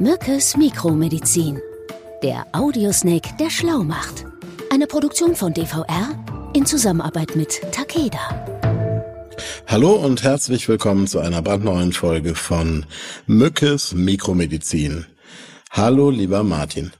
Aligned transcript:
Mückes 0.00 0.56
Mikromedizin. 0.56 1.60
Der 2.22 2.46
Audiosnake, 2.52 3.36
der 3.38 3.50
schlau 3.50 3.82
macht. 3.84 4.24
Eine 4.72 4.86
Produktion 4.86 5.36
von 5.36 5.52
DVR 5.52 6.08
in 6.54 6.64
Zusammenarbeit 6.64 7.36
mit 7.36 7.60
Takeda. 7.70 8.18
Hallo 9.66 9.92
und 9.92 10.22
herzlich 10.22 10.66
willkommen 10.70 11.06
zu 11.06 11.18
einer 11.18 11.42
brandneuen 11.42 11.92
Folge 11.92 12.34
von 12.34 12.86
Mückes 13.26 13.92
Mikromedizin. 13.92 15.04
Hallo, 15.70 16.08
lieber 16.08 16.44
Martin. 16.44 16.92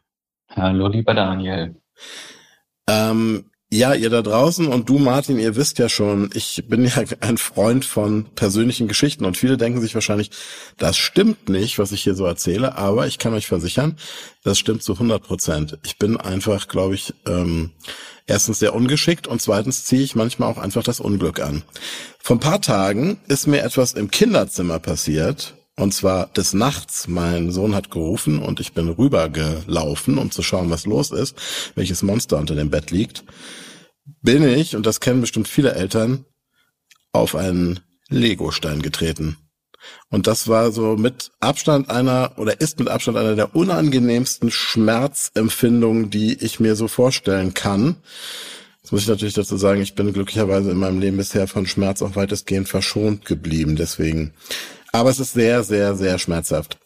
Hallo, 0.55 0.87
lieber 0.89 1.15
Daniel. 1.15 1.77
Ähm, 2.87 3.50
ja, 3.73 3.95
ihr 3.95 4.11
da 4.11 4.21
draußen 4.21 4.67
und 4.67 4.89
du, 4.89 4.99
Martin, 4.99 5.39
ihr 5.39 5.55
wisst 5.55 5.79
ja 5.79 5.89
schon, 5.89 6.31
ich 6.35 6.65
bin 6.67 6.85
ja 6.87 7.05
ein 7.21 7.39
Freund 7.39 7.85
von 7.85 8.27
persönlichen 8.35 8.89
Geschichten 8.89 9.25
und 9.25 9.37
viele 9.37 9.57
denken 9.57 9.81
sich 9.81 9.95
wahrscheinlich, 9.95 10.31
das 10.77 10.97
stimmt 10.97 11.49
nicht, 11.49 11.79
was 11.79 11.93
ich 11.93 12.03
hier 12.03 12.17
so 12.17 12.27
erzähle, 12.27 12.77
aber 12.77 13.07
ich 13.07 13.19
kann 13.19 13.33
euch 13.33 13.47
versichern, 13.47 13.97
das 14.43 14.59
stimmt 14.59 14.83
zu 14.83 14.95
100 14.95 15.23
Prozent. 15.23 15.79
Ich 15.85 15.99
bin 15.99 16.17
einfach, 16.17 16.67
glaube 16.67 16.97
ich, 16.97 17.15
ähm, 17.29 17.71
erstens 18.27 18.59
sehr 18.59 18.75
ungeschickt 18.75 19.29
und 19.29 19.41
zweitens 19.41 19.85
ziehe 19.85 20.03
ich 20.03 20.17
manchmal 20.17 20.51
auch 20.51 20.59
einfach 20.59 20.83
das 20.83 20.99
Unglück 20.99 21.39
an. 21.39 21.63
Vor 22.19 22.37
ein 22.37 22.41
paar 22.41 22.61
Tagen 22.61 23.21
ist 23.29 23.47
mir 23.47 23.63
etwas 23.63 23.93
im 23.93 24.11
Kinderzimmer 24.11 24.81
passiert, 24.81 25.55
und 25.81 25.95
zwar 25.95 26.27
des 26.27 26.53
Nachts. 26.53 27.09
Mein 27.09 27.51
Sohn 27.51 27.75
hat 27.75 27.91
gerufen 27.91 28.43
und 28.43 28.61
ich 28.61 28.75
bin 28.75 28.91
rübergelaufen, 28.91 30.19
um 30.19 30.31
zu 30.31 30.43
schauen, 30.43 30.69
was 30.69 30.85
los 30.85 31.11
ist, 31.11 31.37
welches 31.75 32.03
Monster 32.03 32.37
unter 32.37 32.55
dem 32.55 32.69
Bett 32.69 32.91
liegt. 32.91 33.25
Bin 34.23 34.43
ich, 34.43 34.77
und 34.77 34.87
das 34.87 35.01
kennen 35.01 35.21
bestimmt 35.21 35.49
viele 35.49 35.75
Eltern, 35.75 36.25
auf 37.13 37.35
einen 37.35 37.81
Legostein 38.09 38.83
getreten. 38.83 39.37
Und 40.11 40.27
das 40.27 40.49
war 40.49 40.73
so 40.73 40.97
mit 40.97 41.31
Abstand 41.41 41.89
einer 41.89 42.33
oder 42.37 42.61
ist 42.61 42.79
mit 42.79 42.89
Abstand 42.89 43.17
einer 43.17 43.35
der 43.35 43.55
unangenehmsten 43.55 44.51
Schmerzempfindungen, 44.51 46.11
die 46.11 46.35
ich 46.35 46.61
mir 46.61 46.77
so 46.77 46.87
vorstellen 46.87 47.55
kann. 47.55 47.97
Jetzt 48.83 48.93
muss 48.93 49.03
ich 49.03 49.09
natürlich 49.09 49.35
dazu 49.35 49.57
sagen, 49.57 49.81
ich 49.81 49.95
bin 49.95 50.13
glücklicherweise 50.13 50.71
in 50.71 50.77
meinem 50.77 51.01
Leben 51.01 51.17
bisher 51.17 51.47
von 51.47 51.67
Schmerz 51.67 52.03
auch 52.03 52.17
weitestgehend 52.17 52.69
verschont 52.69 53.25
geblieben. 53.25 53.77
Deswegen 53.77 54.35
aber 54.93 55.11
es 55.11 55.21
ist 55.21 55.33
sehr, 55.33 55.63
sehr, 55.63 55.95
sehr 55.95 56.19
schmerzhaft. 56.19 56.79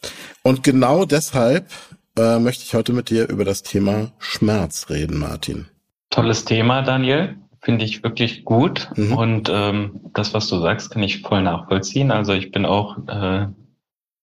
Und 0.43 0.63
genau 0.63 1.05
deshalb 1.05 1.71
äh, 2.17 2.39
möchte 2.39 2.63
ich 2.63 2.73
heute 2.75 2.93
mit 2.93 3.09
dir 3.09 3.27
über 3.29 3.45
das 3.45 3.63
Thema 3.63 4.11
Schmerz 4.19 4.89
reden, 4.89 5.17
Martin. 5.17 5.67
Tolles 6.15 6.45
Thema, 6.45 6.81
Daniel. 6.81 7.35
Finde 7.59 7.83
ich 7.83 8.01
wirklich 8.01 8.45
gut. 8.45 8.89
Mhm. 8.95 9.17
Und 9.17 9.51
ähm, 9.51 9.99
das, 10.13 10.33
was 10.33 10.47
du 10.47 10.59
sagst, 10.59 10.89
kann 10.91 11.03
ich 11.03 11.21
voll 11.21 11.41
nachvollziehen. 11.41 12.09
Also 12.09 12.31
ich 12.31 12.51
bin 12.51 12.65
auch 12.65 12.97
äh, 13.09 13.47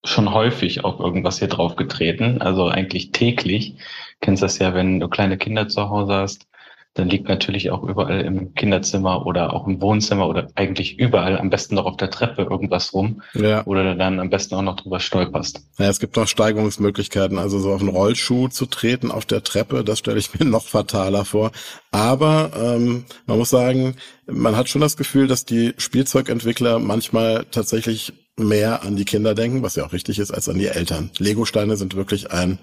schon 0.02 0.32
häufig 0.32 0.86
auf 0.86 1.00
irgendwas 1.00 1.38
hier 1.38 1.48
drauf 1.48 1.76
getreten, 1.76 2.40
also 2.40 2.68
eigentlich 2.68 3.12
täglich. 3.12 3.76
Kennst 4.22 4.42
das 4.42 4.58
ja, 4.58 4.72
wenn 4.72 5.00
du 5.00 5.08
kleine 5.08 5.36
Kinder 5.36 5.68
zu 5.68 5.90
Hause 5.90 6.14
hast, 6.14 6.46
dann 6.94 7.08
liegt 7.08 7.26
natürlich 7.26 7.70
auch 7.70 7.82
überall 7.84 8.20
im 8.20 8.54
Kinderzimmer 8.54 9.24
oder 9.24 9.54
auch 9.54 9.66
im 9.66 9.80
Wohnzimmer 9.80 10.28
oder 10.28 10.48
eigentlich 10.56 10.98
überall, 10.98 11.38
am 11.38 11.48
besten 11.48 11.74
noch 11.76 11.86
auf 11.86 11.96
der 11.96 12.10
Treppe 12.10 12.42
irgendwas 12.42 12.92
rum. 12.92 13.22
Ja. 13.32 13.64
Oder 13.64 13.94
dann 13.94 14.20
am 14.20 14.28
besten 14.28 14.56
auch 14.56 14.62
noch 14.62 14.76
drüber 14.76 15.00
stolperst. 15.00 15.64
Ja, 15.78 15.88
es 15.88 16.00
gibt 16.00 16.16
noch 16.16 16.28
Steigerungsmöglichkeiten, 16.28 17.38
also 17.38 17.58
so 17.60 17.72
auf 17.72 17.80
einen 17.80 17.88
Rollschuh 17.88 18.48
zu 18.48 18.66
treten 18.66 19.10
auf 19.10 19.24
der 19.24 19.42
Treppe, 19.42 19.84
das 19.84 20.00
stelle 20.00 20.18
ich 20.18 20.34
mir 20.38 20.44
noch 20.44 20.66
fataler 20.66 21.24
vor. 21.24 21.50
Aber 21.92 22.50
ähm, 22.54 23.04
man 23.26 23.38
muss 23.38 23.50
sagen, 23.50 23.96
man 24.26 24.56
hat 24.56 24.68
schon 24.68 24.82
das 24.82 24.98
Gefühl, 24.98 25.26
dass 25.26 25.46
die 25.46 25.72
Spielzeugentwickler 25.78 26.78
manchmal 26.78 27.46
tatsächlich 27.50 28.12
mehr 28.36 28.82
an 28.82 28.96
die 28.96 29.04
Kinder 29.04 29.34
denken, 29.34 29.62
was 29.62 29.76
ja 29.76 29.86
auch 29.86 29.92
richtig 29.92 30.18
ist, 30.18 30.30
als 30.30 30.48
an 30.48 30.58
die 30.58 30.66
Eltern. 30.66 31.10
Legosteine 31.18 31.76
sind 31.76 31.96
wirklich 31.96 32.32
ein 32.32 32.58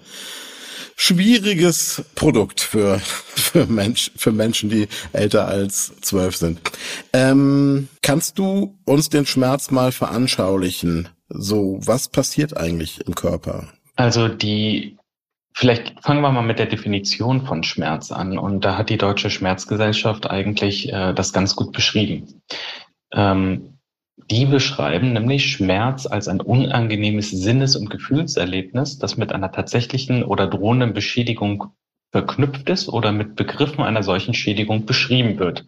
schwieriges 0.99 2.03
Produkt 2.13 2.59
für, 2.59 2.99
für, 2.99 3.65
Mensch, 3.65 4.11
für 4.15 4.31
Menschen, 4.31 4.69
die 4.69 4.87
älter 5.13 5.47
als 5.47 5.93
zwölf 6.01 6.35
sind. 6.35 6.59
Ähm, 7.13 7.87
kannst 8.01 8.37
du 8.37 8.77
uns 8.85 9.09
den 9.09 9.25
Schmerz 9.25 9.71
mal 9.71 9.91
veranschaulichen? 9.91 11.07
So, 11.29 11.79
was 11.81 12.09
passiert 12.09 12.57
eigentlich 12.57 13.01
im 13.07 13.15
Körper? 13.15 13.69
Also 13.95 14.27
die 14.27 14.97
Vielleicht 15.51 15.99
fangen 16.01 16.21
wir 16.21 16.31
mal 16.31 16.41
mit 16.41 16.57
der 16.57 16.67
Definition 16.67 17.45
von 17.45 17.63
Schmerz 17.63 18.13
an. 18.13 18.37
Und 18.37 18.63
da 18.63 18.77
hat 18.77 18.89
die 18.89 18.97
Deutsche 18.97 19.29
Schmerzgesellschaft 19.29 20.29
eigentlich 20.29 20.93
äh, 20.93 21.13
das 21.13 21.33
ganz 21.33 21.55
gut 21.55 21.73
beschrieben. 21.73 22.41
Ähm, 23.11 23.68
die 24.29 24.45
beschreiben 24.45 25.13
nämlich 25.13 25.51
Schmerz 25.51 26.05
als 26.05 26.27
ein 26.27 26.41
unangenehmes 26.41 27.31
Sinnes- 27.31 27.75
und 27.75 27.89
Gefühlserlebnis, 27.89 28.99
das 28.99 29.17
mit 29.17 29.31
einer 29.31 29.51
tatsächlichen 29.51 30.23
oder 30.23 30.47
drohenden 30.47 30.93
Beschädigung 30.93 31.65
verknüpft 32.11 32.69
ist 32.69 32.89
oder 32.89 33.11
mit 33.11 33.35
Begriffen 33.35 33.83
einer 33.83 34.03
solchen 34.03 34.33
Schädigung 34.33 34.85
beschrieben 34.85 35.37
wird. 35.39 35.65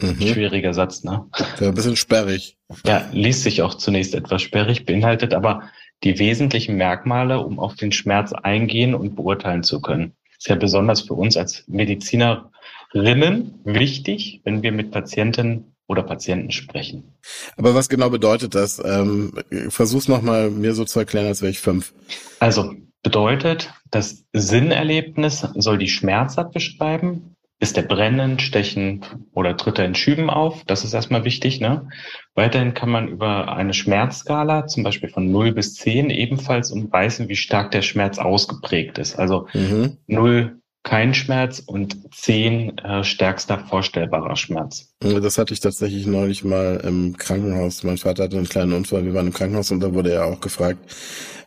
Mhm. 0.00 0.20
Schwieriger 0.20 0.74
Satz, 0.74 1.02
ne? 1.02 1.26
Ja, 1.60 1.68
ein 1.68 1.74
bisschen 1.74 1.96
sperrig. 1.96 2.56
Ja, 2.86 3.08
liest 3.12 3.42
sich 3.42 3.62
auch 3.62 3.74
zunächst 3.74 4.14
etwas 4.14 4.42
sperrig, 4.42 4.86
beinhaltet 4.86 5.34
aber 5.34 5.70
die 6.04 6.18
wesentlichen 6.18 6.76
Merkmale, 6.76 7.40
um 7.40 7.58
auf 7.58 7.74
den 7.74 7.90
Schmerz 7.90 8.32
eingehen 8.32 8.94
und 8.94 9.16
beurteilen 9.16 9.64
zu 9.64 9.80
können. 9.80 10.12
Ist 10.38 10.48
ja 10.48 10.54
besonders 10.54 11.00
für 11.00 11.14
uns 11.14 11.36
als 11.36 11.64
Medizinerinnen 11.66 13.60
wichtig, 13.64 14.40
wenn 14.44 14.62
wir 14.62 14.70
mit 14.70 14.92
Patienten 14.92 15.74
oder 15.88 16.02
Patienten 16.02 16.52
sprechen. 16.52 17.14
Aber 17.56 17.74
was 17.74 17.88
genau 17.88 18.10
bedeutet 18.10 18.54
das? 18.54 18.80
Ähm, 18.84 19.32
versuch's 19.70 20.06
nochmal 20.06 20.50
mir 20.50 20.74
so 20.74 20.84
zu 20.84 21.00
erklären, 21.00 21.26
als 21.26 21.42
wäre 21.42 21.50
ich 21.50 21.58
fünf. 21.58 21.92
Also 22.38 22.74
bedeutet, 23.02 23.72
das 23.90 24.24
Sinnerlebnis 24.32 25.46
soll 25.54 25.78
die 25.78 25.88
Schmerzart 25.88 26.52
beschreiben. 26.52 27.34
Ist 27.60 27.76
der 27.76 27.82
Brennen, 27.82 28.38
Stechen 28.38 29.04
oder 29.32 29.56
tritt 29.56 29.80
er 29.80 29.86
in 29.86 29.96
Schüben 29.96 30.30
auf? 30.30 30.62
Das 30.66 30.84
ist 30.84 30.94
erstmal 30.94 31.24
wichtig. 31.24 31.58
Ne? 31.58 31.88
Weiterhin 32.34 32.72
kann 32.72 32.88
man 32.88 33.08
über 33.08 33.52
eine 33.52 33.74
Schmerzskala, 33.74 34.68
zum 34.68 34.84
Beispiel 34.84 35.08
von 35.08 35.32
0 35.32 35.52
bis 35.52 35.74
10, 35.74 36.10
ebenfalls 36.10 36.70
umreißen, 36.70 37.28
wie 37.28 37.34
stark 37.34 37.72
der 37.72 37.82
Schmerz 37.82 38.18
ausgeprägt 38.18 38.98
ist. 38.98 39.18
Also 39.18 39.48
mhm. 39.54 39.96
0 40.06 40.60
kein 40.88 41.12
Schmerz 41.12 41.62
und 41.64 42.14
zehn 42.14 42.78
äh, 42.78 43.04
stärkster 43.04 43.58
vorstellbarer 43.58 44.36
Schmerz. 44.36 44.94
Das 45.00 45.36
hatte 45.36 45.52
ich 45.52 45.60
tatsächlich 45.60 46.06
neulich 46.06 46.44
mal 46.44 46.80
im 46.82 47.18
Krankenhaus. 47.18 47.82
Mein 47.82 47.98
Vater 47.98 48.24
hatte 48.24 48.38
einen 48.38 48.48
kleinen 48.48 48.72
Unfall, 48.72 49.04
wir 49.04 49.12
waren 49.12 49.26
im 49.26 49.34
Krankenhaus 49.34 49.70
und 49.70 49.80
da 49.80 49.92
wurde 49.92 50.12
er 50.12 50.24
auch 50.24 50.40
gefragt, 50.40 50.78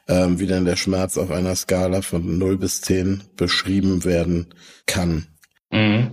ähm, 0.07 0.40
wie 0.40 0.46
denn 0.46 0.66
der 0.66 0.75
Schmerz 0.75 1.18
auf 1.18 1.31
einer 1.31 1.56
Skala 1.56 2.03
von 2.03 2.38
0 2.38 2.57
bis 2.57 2.81
10 2.81 3.24
beschrieben 3.35 4.06
werden 4.06 4.53
kann. 4.85 5.25
Mhm. 5.72 6.12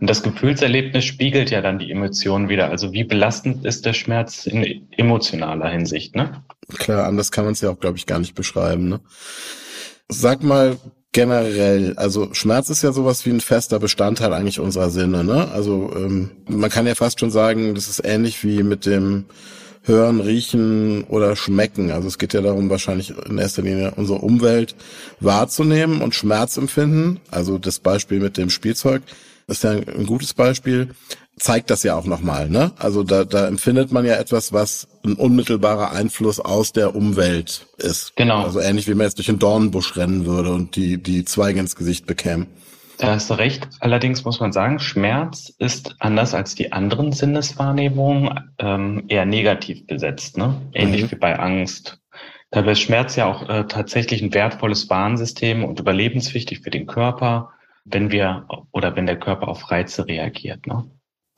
Und 0.00 0.10
das 0.10 0.22
Gefühlserlebnis 0.22 1.06
spiegelt 1.06 1.50
ja 1.50 1.62
dann 1.62 1.78
die 1.78 1.90
Emotionen 1.90 2.50
wieder. 2.50 2.68
Also 2.68 2.92
wie 2.92 3.04
belastend 3.04 3.64
ist 3.64 3.86
der 3.86 3.94
Schmerz 3.94 4.46
in 4.46 4.90
emotionaler 4.90 5.70
Hinsicht, 5.70 6.14
ne? 6.14 6.44
Klar, 6.76 7.06
anders 7.06 7.30
kann 7.30 7.44
man 7.44 7.54
es 7.54 7.62
ja 7.62 7.70
auch, 7.70 7.80
glaube 7.80 7.96
ich, 7.96 8.04
gar 8.04 8.18
nicht 8.18 8.34
beschreiben, 8.34 8.90
ne? 8.90 9.00
Sag 10.08 10.42
mal, 10.42 10.76
generell, 11.12 11.94
also 11.96 12.32
Schmerz 12.32 12.70
ist 12.70 12.82
ja 12.82 12.92
sowas 12.92 13.24
wie 13.26 13.30
ein 13.30 13.40
fester 13.40 13.78
Bestandteil 13.78 14.32
eigentlich 14.32 14.60
unserer 14.60 14.90
Sinne, 14.90 15.22
ne? 15.22 15.50
Also 15.52 15.92
ähm, 15.94 16.30
man 16.48 16.70
kann 16.70 16.86
ja 16.86 16.94
fast 16.94 17.20
schon 17.20 17.30
sagen, 17.30 17.74
das 17.74 17.88
ist 17.88 18.02
ähnlich 18.04 18.42
wie 18.42 18.62
mit 18.62 18.86
dem 18.86 19.26
Hören, 19.84 20.20
Riechen 20.20 21.04
oder 21.04 21.36
Schmecken. 21.36 21.90
Also 21.90 22.08
es 22.08 22.18
geht 22.18 22.34
ja 22.34 22.40
darum, 22.40 22.70
wahrscheinlich 22.70 23.12
in 23.28 23.38
erster 23.38 23.62
Linie 23.62 23.92
unsere 23.96 24.20
Umwelt 24.20 24.74
wahrzunehmen 25.20 26.00
und 26.00 26.14
Schmerzempfinden. 26.14 27.20
Also 27.30 27.58
das 27.58 27.80
Beispiel 27.80 28.20
mit 28.20 28.36
dem 28.36 28.48
Spielzeug 28.48 29.02
ist 29.48 29.64
ja 29.64 29.70
ein 29.72 30.06
gutes 30.06 30.34
Beispiel 30.34 30.90
zeigt 31.42 31.70
das 31.70 31.82
ja 31.82 31.96
auch 31.96 32.04
nochmal, 32.04 32.48
ne? 32.48 32.72
Also 32.78 33.02
da, 33.02 33.24
da 33.24 33.48
empfindet 33.48 33.90
man 33.90 34.04
ja 34.04 34.14
etwas, 34.14 34.52
was 34.52 34.86
ein 35.04 35.14
unmittelbarer 35.14 35.90
Einfluss 35.90 36.38
aus 36.38 36.72
der 36.72 36.94
Umwelt 36.94 37.66
ist. 37.78 38.14
Genau. 38.16 38.44
Also 38.44 38.60
ähnlich 38.60 38.86
wie 38.86 38.94
man 38.94 39.06
jetzt 39.06 39.18
durch 39.18 39.28
einen 39.28 39.40
Dornenbusch 39.40 39.96
rennen 39.96 40.24
würde 40.24 40.52
und 40.52 40.76
die, 40.76 41.02
die 41.02 41.24
Zweige 41.24 41.58
ins 41.58 41.74
Gesicht 41.74 42.06
bekäme. 42.06 42.46
Da 42.98 43.08
hast 43.08 43.28
du 43.28 43.34
recht. 43.34 43.68
Allerdings 43.80 44.24
muss 44.24 44.38
man 44.38 44.52
sagen, 44.52 44.78
Schmerz 44.78 45.52
ist 45.58 45.96
anders 45.98 46.34
als 46.34 46.54
die 46.54 46.70
anderen 46.70 47.10
Sinneswahrnehmungen 47.10 48.52
ähm, 48.58 49.04
eher 49.08 49.26
negativ 49.26 49.86
besetzt, 49.86 50.38
ne? 50.38 50.60
Ähnlich 50.72 51.02
mhm. 51.02 51.10
wie 51.10 51.16
bei 51.16 51.38
Angst. 51.38 51.98
Dabei 52.52 52.72
ist 52.72 52.80
Schmerz 52.80 53.16
ja 53.16 53.26
auch 53.26 53.48
äh, 53.48 53.64
tatsächlich 53.66 54.22
ein 54.22 54.32
wertvolles 54.32 54.88
Warnsystem 54.88 55.64
und 55.64 55.80
überlebenswichtig 55.80 56.60
für 56.60 56.70
den 56.70 56.86
Körper, 56.86 57.50
wenn 57.84 58.12
wir 58.12 58.46
oder 58.70 58.94
wenn 58.94 59.06
der 59.06 59.18
Körper 59.18 59.48
auf 59.48 59.72
Reize 59.72 60.06
reagiert. 60.06 60.68
Ne? 60.68 60.84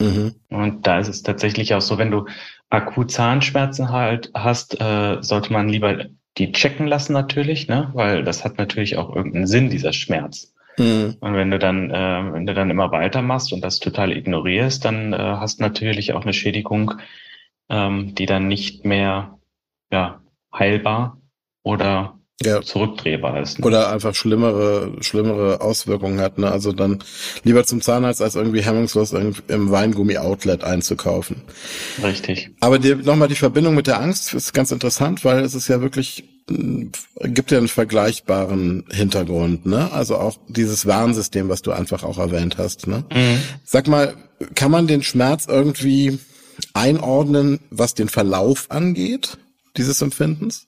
Mhm. 0.01 0.35
Und 0.49 0.87
da 0.87 0.99
ist 0.99 1.09
es 1.09 1.23
tatsächlich 1.23 1.75
auch 1.75 1.81
so, 1.81 1.99
wenn 1.99 2.11
du 2.11 2.27
akut 2.71 3.11
Zahnschmerzen 3.11 3.91
halt 3.91 4.31
hast, 4.35 4.81
äh, 4.81 5.19
sollte 5.21 5.53
man 5.53 5.69
lieber 5.69 6.07
die 6.37 6.53
checken 6.53 6.87
lassen 6.87 7.13
natürlich, 7.13 7.69
ne? 7.69 7.91
weil 7.95 8.25
das 8.25 8.45
hat 8.45 8.59
natürlich 8.59 8.97
auch 8.97 9.15
irgendeinen 9.15 9.47
Sinn, 9.47 9.71
dieser 9.71 9.93
Schmerz. 9.93 10.53
Mhm. 10.79 11.17
Und 11.21 11.35
wenn 11.35 11.51
du 11.51 11.59
dann, 11.59 11.91
äh, 11.91 12.33
wenn 12.33 12.47
du 12.47 12.55
dann 12.55 12.71
immer 12.71 12.91
weitermachst 12.91 13.53
und 13.53 13.63
das 13.63 13.79
total 13.79 14.13
ignorierst, 14.13 14.85
dann 14.85 15.13
äh, 15.13 15.17
hast 15.17 15.61
du 15.61 15.63
natürlich 15.63 16.13
auch 16.13 16.23
eine 16.23 16.33
Schädigung, 16.33 16.95
ähm, 17.69 18.15
die 18.15 18.27
dann 18.27 18.49
nicht 18.49 18.85
mehr 18.85 19.39
ja, 19.93 20.21
heilbar 20.53 21.21
oder 21.63 22.19
ja. 22.43 22.63
zurückdrehbar 22.63 23.41
ist. 23.41 23.59
Ne? 23.59 23.67
Oder 23.67 23.91
einfach 23.93 24.15
schlimmere, 24.15 24.93
schlimmere 25.01 25.61
Auswirkungen 25.61 26.21
hat. 26.21 26.39
Ne? 26.39 26.51
Also 26.51 26.73
dann 26.73 27.03
lieber 27.45 27.65
zum 27.65 27.81
Zahnarzt, 27.81 28.23
als 28.23 28.35
irgendwie 28.35 28.63
hemmungslos 28.63 29.13
im 29.13 29.71
Weingummi-Outlet 29.71 30.65
einzukaufen. 30.65 31.43
Richtig. 32.03 32.51
Aber 32.61 32.79
dir 32.79 32.97
nochmal 32.97 33.29
die 33.29 33.35
Verbindung 33.35 33.75
mit 33.75 33.87
der 33.87 34.01
Angst 34.01 34.35
ist 34.35 34.53
ganz 34.53 34.73
interessant, 34.73 35.25
weil 35.25 35.41
es 35.41 35.55
ist 35.55 35.69
ja 35.69 35.81
wirklich 35.81 36.25
gibt 36.47 37.51
ja 37.51 37.59
einen 37.59 37.69
vergleichbaren 37.69 38.85
Hintergrund, 38.91 39.65
ne? 39.65 39.91
Also 39.93 40.17
auch 40.17 40.37
dieses 40.49 40.85
Warnsystem, 40.85 41.49
was 41.49 41.63
du 41.63 41.73
einfach 41.73 42.05
auch 42.05 42.19
erwähnt 42.19 42.59
hast, 42.59 42.87
ne? 42.87 43.05
Mhm. 43.11 43.39
Sag 43.65 43.89
mal, 43.89 44.15
kann 44.55 44.71
man 44.71 44.87
den 44.87 45.03
Schmerz 45.03 45.47
irgendwie 45.49 46.19
einordnen, 46.75 47.61
was 47.71 47.95
den 47.95 48.11
Verlauf 48.11 48.67
angeht, 48.71 49.39
dieses 49.79 50.03
Empfindens? 50.03 50.67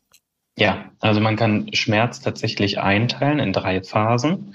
Ja, 0.58 0.86
also 1.00 1.20
man 1.20 1.36
kann 1.36 1.68
Schmerz 1.74 2.20
tatsächlich 2.20 2.80
einteilen 2.80 3.38
in 3.38 3.52
drei 3.52 3.82
Phasen. 3.82 4.54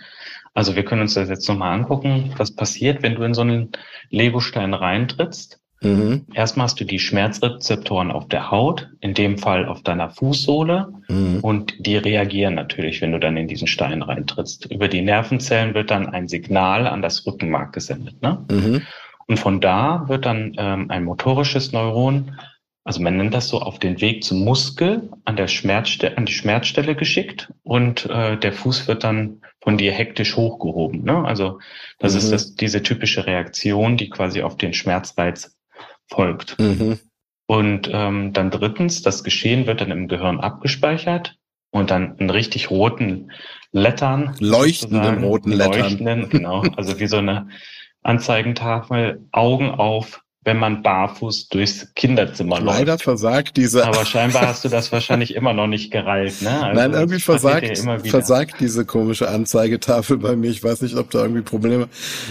Also 0.54 0.76
wir 0.76 0.84
können 0.84 1.02
uns 1.02 1.14
das 1.14 1.30
jetzt 1.30 1.48
nochmal 1.48 1.74
angucken, 1.74 2.34
was 2.38 2.56
passiert, 2.56 3.04
wenn 3.04 3.16
du 3.16 3.24
in 3.24 3.34
so 3.34 3.42
einen 3.42 3.72
Legostein 4.10 4.74
reintrittst. 4.74 5.60
Mhm. 5.82 6.26
Erstmal 6.34 6.66
hast 6.66 6.80
du 6.80 6.86
die 6.86 7.00
Schmerzrezeptoren 7.00 8.12
auf 8.12 8.28
der 8.28 8.52
Haut, 8.52 8.90
in 9.00 9.14
dem 9.14 9.38
Fall 9.38 9.66
auf 9.66 9.82
deiner 9.82 10.10
Fußsohle, 10.10 10.94
mhm. 11.08 11.40
und 11.42 11.74
die 11.80 11.98
reagieren 11.98 12.54
natürlich, 12.54 13.02
wenn 13.02 13.12
du 13.12 13.20
dann 13.20 13.38
in 13.38 13.48
diesen 13.48 13.68
Stein 13.68 14.04
reintrittst. 14.04 14.72
Über 14.72 14.88
die 14.88 15.02
Nervenzellen 15.02 15.74
wird 15.74 15.90
dann 15.90 16.08
ein 16.08 16.28
Signal 16.28 16.86
an 16.88 17.02
das 17.02 17.26
Rückenmark 17.26 17.74
gesendet. 17.74 18.22
Ne? 18.22 18.46
Mhm. 18.52 18.82
Und 19.28 19.40
von 19.40 19.60
da 19.60 20.08
wird 20.08 20.26
dann 20.26 20.54
ähm, 20.58 20.92
ein 20.92 21.04
motorisches 21.04 21.72
Neuron 21.72 22.38
also 22.84 23.02
man 23.02 23.18
nennt 23.18 23.34
das 23.34 23.48
so 23.48 23.60
auf 23.60 23.78
den 23.78 24.02
Weg 24.02 24.24
zum 24.24 24.44
Muskel 24.44 25.10
an 25.26 25.36
der 25.36 25.48
Schmerzstelle, 25.48 26.18
an 26.18 26.26
die 26.26 26.34
Schmerzstelle 26.34 26.96
geschickt 26.96 27.54
und 27.64 28.08
äh, 28.10 28.38
der 28.38 28.54
Fuß 28.54 28.88
wird 28.88 29.04
dann 29.04 29.42
von 29.62 29.78
dir 29.78 29.92
hektisch 29.92 30.36
hochgehoben. 30.36 31.04
Ne? 31.04 31.24
Also 31.24 31.60
das 32.00 32.14
mhm. 32.14 32.18
ist 32.18 32.32
das, 32.32 32.56
diese 32.56 32.82
typische 32.82 33.28
Reaktion, 33.28 33.98
die 33.98 34.10
quasi 34.10 34.42
auf 34.42 34.58
den 34.58 34.74
Schmerzreiz 34.74 35.56
folgt. 36.08 36.60
Mhm. 36.60 37.00
Und 37.46 37.90
ähm, 37.92 38.34
dann 38.34 38.50
drittens, 38.50 39.02
das 39.04 39.24
Geschehen 39.24 39.68
wird 39.68 39.82
dann 39.82 39.92
im 39.92 40.08
Gehirn 40.08 40.40
abgespeichert 40.40 41.38
und 41.70 41.92
dann 41.92 42.16
in 42.18 42.30
richtig 42.30 42.72
roten 42.72 43.32
Lettern. 43.72 44.36
Leuchtenden 44.40 45.24
roten 45.24 45.52
Lettern. 45.52 45.82
Leuchtenden, 45.82 46.30
genau. 46.30 46.64
Also 46.76 47.00
wie 47.00 47.08
so 47.08 47.18
eine 47.18 47.50
Anzeigentafel, 48.04 49.28
Augen 49.32 49.70
auf, 49.70 50.21
wenn 50.44 50.58
man 50.58 50.82
barfuß 50.82 51.50
durchs 51.50 51.94
Kinderzimmer 51.94 52.60
läuft. 52.60 52.80
Leider 52.80 52.98
versagt 52.98 53.58
diese. 53.58 53.86
Aber 53.86 54.06
scheinbar 54.06 54.48
hast 54.48 54.66
du 54.66 54.70
das 54.70 54.92
wahrscheinlich 54.92 55.36
immer 55.36 55.54
noch 55.54 55.68
nicht 55.68 55.92
gereilt, 55.92 56.42
ne? 56.42 56.64
Also 56.64 56.82
Nein, 56.82 56.94
irgendwie 56.94 57.20
versagt, 57.20 57.78
versagt 58.06 58.56
diese 58.60 58.84
komische 58.86 59.30
Anzeigetafel 59.30 60.18
bei 60.18 60.36
mir. 60.36 60.50
Ich 60.50 60.64
weiß 60.64 60.82
nicht, 60.82 60.96
ob 60.96 61.12
da 61.12 61.20
irgendwie 61.20 61.44
Probleme 61.44 61.90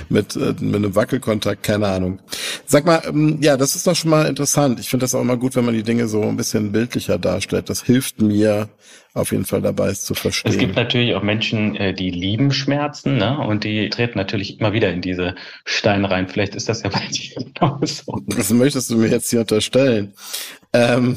mit, 0.08 0.34
äh, 0.34 0.54
mit 0.58 0.74
einem 0.74 0.96
Wackelkontakt, 0.96 1.62
keine 1.62 1.86
Ahnung. 1.86 2.18
Sag 2.66 2.84
mal, 2.84 3.00
ähm, 3.06 3.38
ja, 3.42 3.56
das 3.56 3.76
ist 3.76 3.86
doch 3.86 3.94
schon 3.94 4.10
mal 4.10 4.26
interessant. 4.26 4.80
Ich 4.80 4.88
finde 4.88 5.04
das 5.04 5.14
auch 5.14 5.20
immer 5.20 5.36
gut, 5.36 5.54
wenn 5.54 5.64
man 5.64 5.74
die 5.74 5.84
Dinge 5.84 6.08
so 6.08 6.22
ein 6.22 6.36
bisschen 6.36 6.72
bildlicher 6.72 7.16
darstellt. 7.16 7.70
Das 7.70 7.82
hilft 7.82 8.20
mir, 8.20 8.68
auf 9.14 9.32
jeden 9.32 9.44
Fall 9.44 9.60
dabei 9.60 9.90
ist 9.90 10.06
zu 10.06 10.14
verstehen. 10.14 10.52
Es 10.52 10.58
gibt 10.58 10.76
natürlich 10.76 11.14
auch 11.14 11.22
Menschen, 11.22 11.74
äh, 11.76 11.92
die 11.92 12.10
lieben 12.10 12.52
Schmerzen, 12.52 13.16
ne? 13.16 13.38
Und 13.38 13.64
die 13.64 13.90
treten 13.90 14.18
natürlich 14.18 14.60
immer 14.60 14.72
wieder 14.72 14.92
in 14.92 15.00
diese 15.00 15.34
Steine 15.64 16.10
rein. 16.10 16.28
Vielleicht 16.28 16.54
ist 16.54 16.68
das 16.68 16.82
ja 16.82 16.90
bei 16.90 17.02
dir 17.10 17.44
genauso. 17.44 18.22
Was 18.26 18.50
möchtest 18.50 18.90
du 18.90 18.96
mir 18.96 19.08
jetzt 19.08 19.30
hier 19.30 19.40
unterstellen? 19.40 20.14
Ähm, 20.72 21.16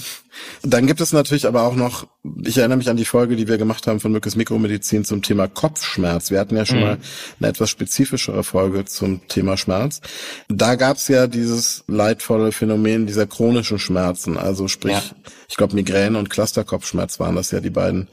dann 0.62 0.88
gibt 0.88 1.02
es 1.02 1.14
natürlich 1.14 1.46
aber 1.46 1.64
auch 1.64 1.76
noch, 1.76 2.08
ich 2.44 2.58
erinnere 2.58 2.78
mich 2.78 2.90
an 2.90 2.98
die 2.98 3.06
Folge, 3.06 3.36
die 3.36 3.48
wir 3.48 3.58
gemacht 3.58 3.88
haben 3.88 4.00
von 4.00 4.12
Mückes 4.12 4.36
Mikromedizin 4.36 5.06
zum 5.06 5.22
Thema 5.22 5.48
Kopfschmerz. 5.48 6.32
Wir 6.32 6.40
hatten 6.40 6.56
ja 6.56 6.66
schon 6.66 6.78
mhm. 6.78 6.84
mal 6.84 6.98
eine 7.40 7.50
etwas 7.50 7.70
spezifischere 7.70 8.44
Folge 8.44 8.86
zum 8.86 9.28
Thema 9.28 9.58
Schmerz. 9.58 10.02
Da 10.48 10.76
gab 10.76 10.98
es 10.98 11.08
ja 11.08 11.28
dieses 11.28 11.84
leidvolle 11.88 12.52
Phänomen 12.52 13.08
dieser 13.08 13.28
chronischen 13.28 13.80
Schmerzen. 13.80 14.38
Also 14.38 14.68
sprich, 14.68 14.94
ja. 14.94 15.04
ich 15.50 15.56
glaube 15.56 15.76
Migräne 15.76 16.18
und 16.18 16.30
Clusterkopfschmerz 16.30 17.20
waren 17.20 17.36
das 17.36 17.52
ja 17.52 17.60
die 17.60 17.70
beiden 17.70 18.08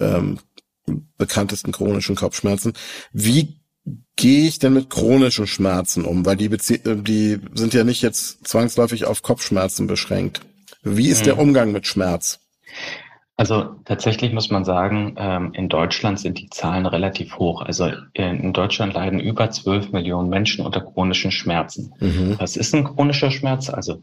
ähm, 0.00 0.38
bekanntesten 1.18 1.72
chronischen 1.72 2.16
Kopfschmerzen. 2.16 2.72
Wie 3.12 3.60
gehe 4.16 4.48
ich 4.48 4.58
denn 4.58 4.74
mit 4.74 4.90
chronischen 4.90 5.46
Schmerzen 5.46 6.04
um? 6.04 6.24
Weil 6.24 6.36
die, 6.36 6.48
Bezie 6.48 6.80
die 6.84 7.38
sind 7.54 7.74
ja 7.74 7.84
nicht 7.84 8.02
jetzt 8.02 8.46
zwangsläufig 8.46 9.04
auf 9.04 9.22
Kopfschmerzen 9.22 9.86
beschränkt. 9.86 10.40
Wie 10.86 11.08
ist 11.08 11.22
mhm. 11.22 11.24
der 11.24 11.38
Umgang 11.38 11.72
mit 11.72 11.86
Schmerz? 11.86 12.38
Also 13.36 13.74
tatsächlich 13.84 14.32
muss 14.32 14.50
man 14.50 14.64
sagen, 14.64 15.14
ähm, 15.18 15.52
in 15.52 15.68
Deutschland 15.68 16.18
sind 16.18 16.38
die 16.38 16.48
Zahlen 16.48 16.86
relativ 16.86 17.38
hoch. 17.38 17.60
Also 17.60 17.90
in 18.14 18.52
Deutschland 18.54 18.94
leiden 18.94 19.20
über 19.20 19.50
12 19.50 19.92
Millionen 19.92 20.30
Menschen 20.30 20.64
unter 20.64 20.80
chronischen 20.80 21.32
Schmerzen. 21.32 21.92
Mhm. 22.00 22.36
Was 22.38 22.56
ist 22.56 22.74
ein 22.74 22.84
chronischer 22.84 23.30
Schmerz? 23.30 23.68
Also 23.68 24.02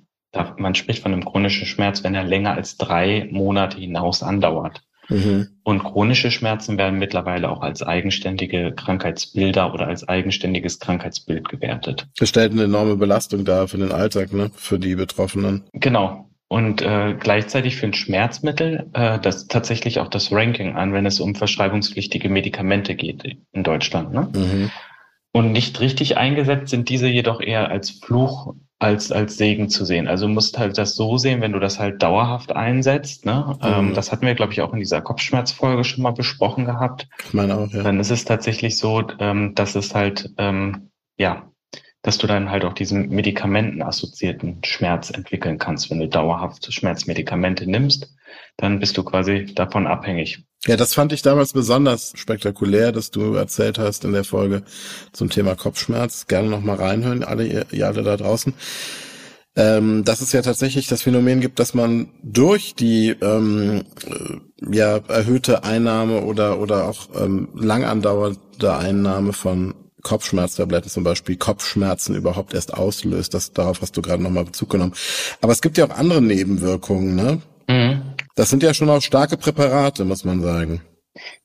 man 0.57 0.75
spricht 0.75 1.03
von 1.03 1.13
einem 1.13 1.25
chronischen 1.25 1.65
Schmerz, 1.65 2.03
wenn 2.03 2.15
er 2.15 2.23
länger 2.23 2.53
als 2.53 2.77
drei 2.77 3.27
Monate 3.31 3.77
hinaus 3.77 4.21
andauert. 4.21 4.81
Mhm. 5.09 5.47
Und 5.63 5.83
chronische 5.83 6.31
Schmerzen 6.31 6.77
werden 6.77 6.99
mittlerweile 6.99 7.49
auch 7.49 7.61
als 7.61 7.83
eigenständige 7.83 8.73
Krankheitsbilder 8.73 9.73
oder 9.73 9.87
als 9.87 10.07
eigenständiges 10.07 10.79
Krankheitsbild 10.79 11.49
gewertet. 11.49 12.07
Das 12.17 12.29
stellt 12.29 12.51
eine 12.51 12.63
enorme 12.63 12.95
Belastung 12.97 13.45
dar 13.45 13.67
für 13.67 13.77
den 13.77 13.91
Alltag, 13.91 14.33
ne? 14.33 14.51
für 14.55 14.79
die 14.79 14.95
Betroffenen. 14.95 15.63
Genau. 15.73 16.29
Und 16.47 16.81
äh, 16.81 17.15
gleichzeitig 17.19 17.77
für 17.77 17.87
ein 17.87 17.93
Schmerzmittel 17.93 18.89
äh, 18.93 19.17
das 19.19 19.47
tatsächlich 19.47 19.99
auch 19.99 20.07
das 20.07 20.31
Ranking 20.31 20.75
an, 20.75 20.93
wenn 20.93 21.05
es 21.05 21.19
um 21.19 21.33
verschreibungspflichtige 21.35 22.29
Medikamente 22.29 22.95
geht 22.95 23.37
in 23.51 23.63
Deutschland. 23.63 24.13
Ne? 24.13 24.29
Mhm. 24.35 24.71
Und 25.31 25.51
nicht 25.51 25.79
richtig 25.79 26.17
eingesetzt 26.17 26.69
sind 26.69 26.89
diese 26.89 27.07
jedoch 27.07 27.41
eher 27.41 27.71
als 27.71 27.89
Fluch 27.89 28.53
als, 28.83 29.13
als 29.13 29.37
Segen 29.37 29.69
zu 29.69 29.85
sehen. 29.85 30.09
Also 30.09 30.27
du 30.27 30.33
musst 30.33 30.59
halt 30.59 30.77
das 30.77 30.95
so 30.95 31.17
sehen, 31.17 31.39
wenn 31.39 31.53
du 31.53 31.59
das 31.59 31.79
halt 31.79 32.03
dauerhaft 32.03 32.53
einsetzt. 32.53 33.25
Ne? 33.25 33.57
Ähm, 33.61 33.69
mhm. 33.69 33.87
Ähm, 33.89 33.93
das 33.93 34.11
hatten 34.11 34.25
wir, 34.25 34.35
glaube 34.35 34.51
ich, 34.51 34.61
auch 34.61 34.73
in 34.73 34.79
dieser 34.79 35.01
Kopfschmerzfolge 35.01 35.85
schon 35.85 36.03
mal 36.03 36.11
besprochen 36.11 36.65
gehabt. 36.65 37.07
Ich 37.25 37.33
meine 37.33 37.55
auch, 37.55 37.71
ja. 37.71 37.81
Dann 37.81 37.99
ist 38.01 38.11
es 38.11 38.25
tatsächlich 38.25 38.77
so, 38.77 39.01
ähm, 39.19 39.55
dass 39.55 39.75
es 39.75 39.95
halt, 39.95 40.33
ähm, 40.37 40.89
ja, 41.17 41.52
dass 42.03 42.17
du 42.17 42.27
dann 42.27 42.51
halt 42.51 42.65
auch 42.65 42.73
diesen 42.73 43.09
medikamentenassoziierten 43.09 44.59
Schmerz 44.63 45.09
entwickeln 45.09 45.57
kannst. 45.57 45.89
Wenn 45.89 45.99
du 45.99 46.07
dauerhaft 46.07 46.71
Schmerzmedikamente 46.71 47.65
nimmst, 47.65 48.13
dann 48.57 48.79
bist 48.79 48.97
du 48.97 49.03
quasi 49.03 49.45
davon 49.55 49.87
abhängig. 49.87 50.43
Ja, 50.65 50.75
das 50.77 50.93
fand 50.93 51.13
ich 51.13 51.21
damals 51.21 51.53
besonders 51.53 52.13
spektakulär, 52.15 52.91
dass 52.91 53.09
du 53.09 53.33
erzählt 53.33 53.79
hast 53.79 54.05
in 54.05 54.11
der 54.11 54.25
Folge 54.25 54.63
zum 55.13 55.29
Thema 55.29 55.55
Kopfschmerz. 55.55 56.27
Gerne 56.27 56.49
nochmal 56.49 56.75
reinhören, 56.77 57.23
alle 57.23 57.45
ihr, 57.45 57.87
alle 57.87 58.03
da 58.03 58.17
draußen. 58.17 58.53
Ähm, 59.55 60.03
dass 60.03 60.21
es 60.21 60.31
ja 60.31 60.41
tatsächlich 60.41 60.87
das 60.87 61.03
Phänomen 61.03 61.39
gibt, 61.39 61.59
dass 61.59 61.73
man 61.73 62.09
durch 62.23 62.73
die 62.73 63.09
ähm, 63.09 63.83
äh, 64.07 64.75
ja 64.75 64.97
erhöhte 65.07 65.63
Einnahme 65.63 66.21
oder 66.21 66.59
oder 66.59 66.89
auch 66.89 67.09
ähm, 67.15 67.49
lang 67.53 67.83
andauernde 67.83 68.75
Einnahme 68.75 69.31
von 69.31 69.75
Kopfschmerztabletten 70.03 70.89
zum 70.89 71.03
Beispiel 71.03 71.37
Kopfschmerzen 71.37 72.15
überhaupt 72.15 72.53
erst 72.53 72.73
auslöst. 72.73 73.33
Das, 73.33 73.53
darauf 73.53 73.81
hast 73.81 73.97
du 73.97 74.01
gerade 74.01 74.21
nochmal 74.21 74.45
Bezug 74.45 74.69
genommen. 74.69 74.93
Aber 75.41 75.53
es 75.53 75.61
gibt 75.61 75.77
ja 75.77 75.85
auch 75.85 75.97
andere 75.97 76.21
Nebenwirkungen, 76.21 77.15
ne? 77.15 77.41
Mhm. 77.67 78.01
Das 78.35 78.49
sind 78.49 78.63
ja 78.63 78.73
schon 78.73 78.89
auch 78.89 79.01
starke 79.01 79.37
Präparate, 79.37 80.05
muss 80.05 80.25
man 80.25 80.41
sagen. 80.41 80.81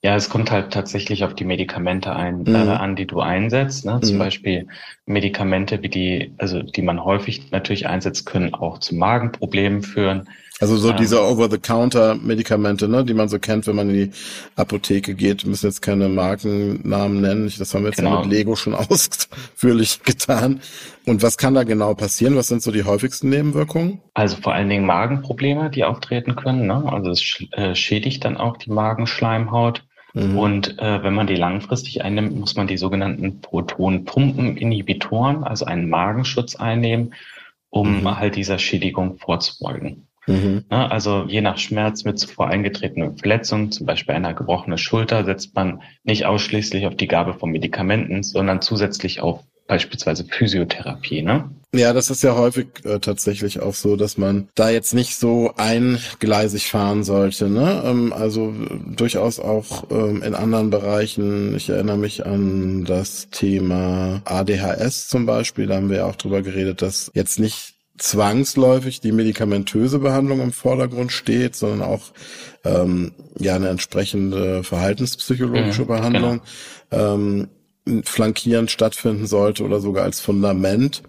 Ja, 0.02 0.16
es 0.16 0.30
kommt 0.30 0.50
halt 0.50 0.72
tatsächlich 0.72 1.24
auf 1.24 1.34
die 1.34 1.44
Medikamente 1.44 2.14
ein, 2.14 2.40
mhm. 2.40 2.54
äh, 2.54 2.58
an, 2.58 2.96
die 2.96 3.06
du 3.06 3.20
einsetzt. 3.20 3.84
Ne? 3.84 4.00
Zum 4.00 4.16
mhm. 4.16 4.20
Beispiel 4.20 4.68
Medikamente, 5.04 5.82
wie 5.82 5.90
die, 5.90 6.34
also 6.38 6.62
die 6.62 6.82
man 6.82 7.04
häufig 7.04 7.50
natürlich 7.50 7.86
einsetzt, 7.86 8.24
können 8.24 8.54
auch 8.54 8.78
zu 8.78 8.94
Magenproblemen 8.94 9.82
führen. 9.82 10.28
Also 10.60 10.76
so 10.76 10.90
ähm, 10.90 10.96
diese 10.96 11.22
Over-the-Counter-Medikamente, 11.22 12.88
ne, 12.88 13.04
die 13.04 13.14
man 13.14 13.28
so 13.28 13.38
kennt, 13.38 13.66
wenn 13.66 13.76
man 13.76 13.90
in 13.90 13.96
die 13.96 14.10
Apotheke 14.56 15.14
geht, 15.14 15.46
müssen 15.46 15.66
jetzt 15.66 15.82
keine 15.82 16.08
Markennamen 16.08 17.20
nennen. 17.20 17.52
Das 17.58 17.74
haben 17.74 17.82
wir 17.82 17.90
jetzt 17.90 17.98
genau. 17.98 18.16
ja 18.16 18.20
mit 18.20 18.30
Lego 18.30 18.56
schon 18.56 18.74
ausführlich 18.74 20.02
getan. 20.02 20.60
Und 21.06 21.22
was 21.22 21.38
kann 21.38 21.54
da 21.54 21.62
genau 21.62 21.94
passieren? 21.94 22.34
Was 22.36 22.48
sind 22.48 22.62
so 22.62 22.72
die 22.72 22.84
häufigsten 22.84 23.30
Nebenwirkungen? 23.30 24.00
Also 24.14 24.36
vor 24.36 24.54
allen 24.54 24.68
Dingen 24.68 24.84
Magenprobleme, 24.84 25.70
die 25.70 25.84
auftreten 25.84 26.36
können. 26.36 26.66
Ne? 26.66 26.92
Also 26.92 27.10
es 27.10 27.42
äh, 27.52 27.74
schädigt 27.74 28.24
dann 28.24 28.36
auch 28.36 28.56
die 28.56 28.70
Magenschleimhaut. 28.70 29.84
Mhm. 30.14 30.38
Und 30.38 30.78
äh, 30.78 31.02
wenn 31.02 31.12
man 31.14 31.26
die 31.28 31.36
langfristig 31.36 32.02
einnimmt, 32.02 32.38
muss 32.38 32.56
man 32.56 32.66
die 32.66 32.78
sogenannten 32.78 33.40
Protonpumpeninhibitoren, 33.40 35.44
also 35.44 35.66
einen 35.66 35.88
Magenschutz 35.88 36.56
einnehmen, 36.56 37.14
um 37.70 38.00
mhm. 38.00 38.18
halt 38.18 38.34
dieser 38.36 38.58
Schädigung 38.58 39.18
vorzubeugen. 39.18 40.07
Mhm. 40.28 40.64
Ne, 40.70 40.90
also 40.90 41.24
je 41.26 41.40
nach 41.40 41.58
Schmerz 41.58 42.04
mit 42.04 42.18
zuvor 42.18 42.48
eingetretenen 42.48 43.16
Verletzungen, 43.16 43.72
zum 43.72 43.86
Beispiel 43.86 44.14
einer 44.14 44.34
gebrochenen 44.34 44.78
Schulter, 44.78 45.24
setzt 45.24 45.54
man 45.54 45.82
nicht 46.04 46.26
ausschließlich 46.26 46.86
auf 46.86 46.96
die 46.96 47.08
Gabe 47.08 47.34
von 47.34 47.50
Medikamenten, 47.50 48.22
sondern 48.22 48.60
zusätzlich 48.60 49.20
auf 49.20 49.40
beispielsweise 49.68 50.24
Physiotherapie. 50.24 51.22
Ne? 51.22 51.50
Ja, 51.74 51.92
das 51.92 52.10
ist 52.10 52.22
ja 52.22 52.34
häufig 52.34 52.68
äh, 52.84 52.98
tatsächlich 52.98 53.60
auch 53.60 53.74
so, 53.74 53.94
dass 53.94 54.16
man 54.16 54.48
da 54.54 54.70
jetzt 54.70 54.94
nicht 54.94 55.16
so 55.16 55.52
eingleisig 55.56 56.68
fahren 56.68 57.04
sollte. 57.04 57.48
Ne? 57.48 57.82
Ähm, 57.84 58.12
also 58.12 58.48
äh, 58.50 58.94
durchaus 58.96 59.38
auch 59.38 59.84
ähm, 59.90 60.22
in 60.22 60.34
anderen 60.34 60.70
Bereichen. 60.70 61.54
Ich 61.54 61.68
erinnere 61.68 61.98
mich 61.98 62.24
an 62.24 62.84
das 62.86 63.28
Thema 63.30 64.22
ADHS 64.24 65.08
zum 65.08 65.26
Beispiel. 65.26 65.66
Da 65.66 65.76
haben 65.76 65.90
wir 65.90 65.98
ja 65.98 66.06
auch 66.06 66.16
drüber 66.16 66.40
geredet, 66.40 66.80
dass 66.80 67.10
jetzt 67.14 67.38
nicht 67.38 67.74
zwangsläufig 67.98 69.00
die 69.00 69.12
medikamentöse 69.12 69.98
Behandlung 69.98 70.40
im 70.40 70.52
Vordergrund 70.52 71.12
steht, 71.12 71.56
sondern 71.56 71.82
auch 71.82 72.12
ähm, 72.64 73.12
ja 73.38 73.56
eine 73.56 73.68
entsprechende 73.68 74.64
verhaltenspsychologische 74.64 75.82
mhm, 75.82 75.86
Behandlung 75.86 76.40
genau. 76.90 77.14
ähm, 77.14 77.48
flankierend 78.04 78.70
stattfinden 78.70 79.26
sollte 79.26 79.64
oder 79.64 79.80
sogar 79.80 80.04
als 80.04 80.20
Fundament. 80.20 81.02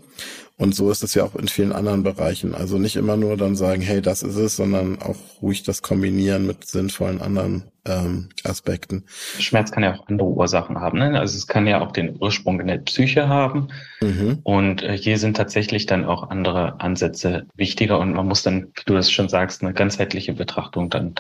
Und 0.60 0.76
so 0.76 0.92
ist 0.92 1.04
es 1.04 1.16
ja 1.16 1.24
auch 1.24 1.36
in 1.36 1.48
vielen 1.48 1.72
anderen 1.72 2.04
Bereichen. 2.04 2.54
Also 2.54 2.78
nicht 2.78 2.98
immer 2.98 3.16
nur 3.16 3.38
dann 3.38 3.56
sagen, 3.56 3.82
hey, 3.82 4.02
das 4.02 4.24
ist 4.24 4.36
es, 4.36 4.58
sondern 4.58 5.02
auch 5.02 5.16
ruhig 5.42 5.64
das 5.64 5.82
kombinieren 5.82 6.46
mit 6.46 6.66
sinnvollen 6.66 7.22
anderen 7.22 7.64
ähm, 7.86 8.28
Aspekten. 8.44 9.06
Schmerz 9.40 9.72
kann 9.72 9.84
ja 9.84 9.96
auch 9.96 10.08
andere 10.10 10.28
Ursachen 10.28 10.82
haben. 10.82 11.00
Ne? 11.00 11.18
Also 11.18 11.38
es 11.38 11.48
kann 11.48 11.66
ja 11.66 11.80
auch 11.80 11.94
den 11.94 12.18
Ursprung 12.20 12.60
in 12.60 12.68
der 12.68 12.80
Psyche 12.80 13.30
haben. 13.30 13.70
Mhm. 14.02 14.40
Und 14.44 14.84
äh, 14.84 14.98
hier 14.98 15.18
sind 15.18 15.38
tatsächlich 15.38 15.86
dann 15.86 16.04
auch 16.04 16.30
andere 16.30 16.82
Ansätze 16.82 17.48
wichtiger. 17.56 17.98
Und 17.98 18.14
man 18.14 18.28
muss 18.28 18.44
dann, 18.44 18.74
wie 18.76 18.84
du 18.86 18.96
das 18.96 19.10
schon 19.10 19.30
sagst, 19.30 19.64
eine 19.64 19.74
ganzheitliche 19.74 20.34
Betrachtung 20.34 20.90
dann 20.90 21.16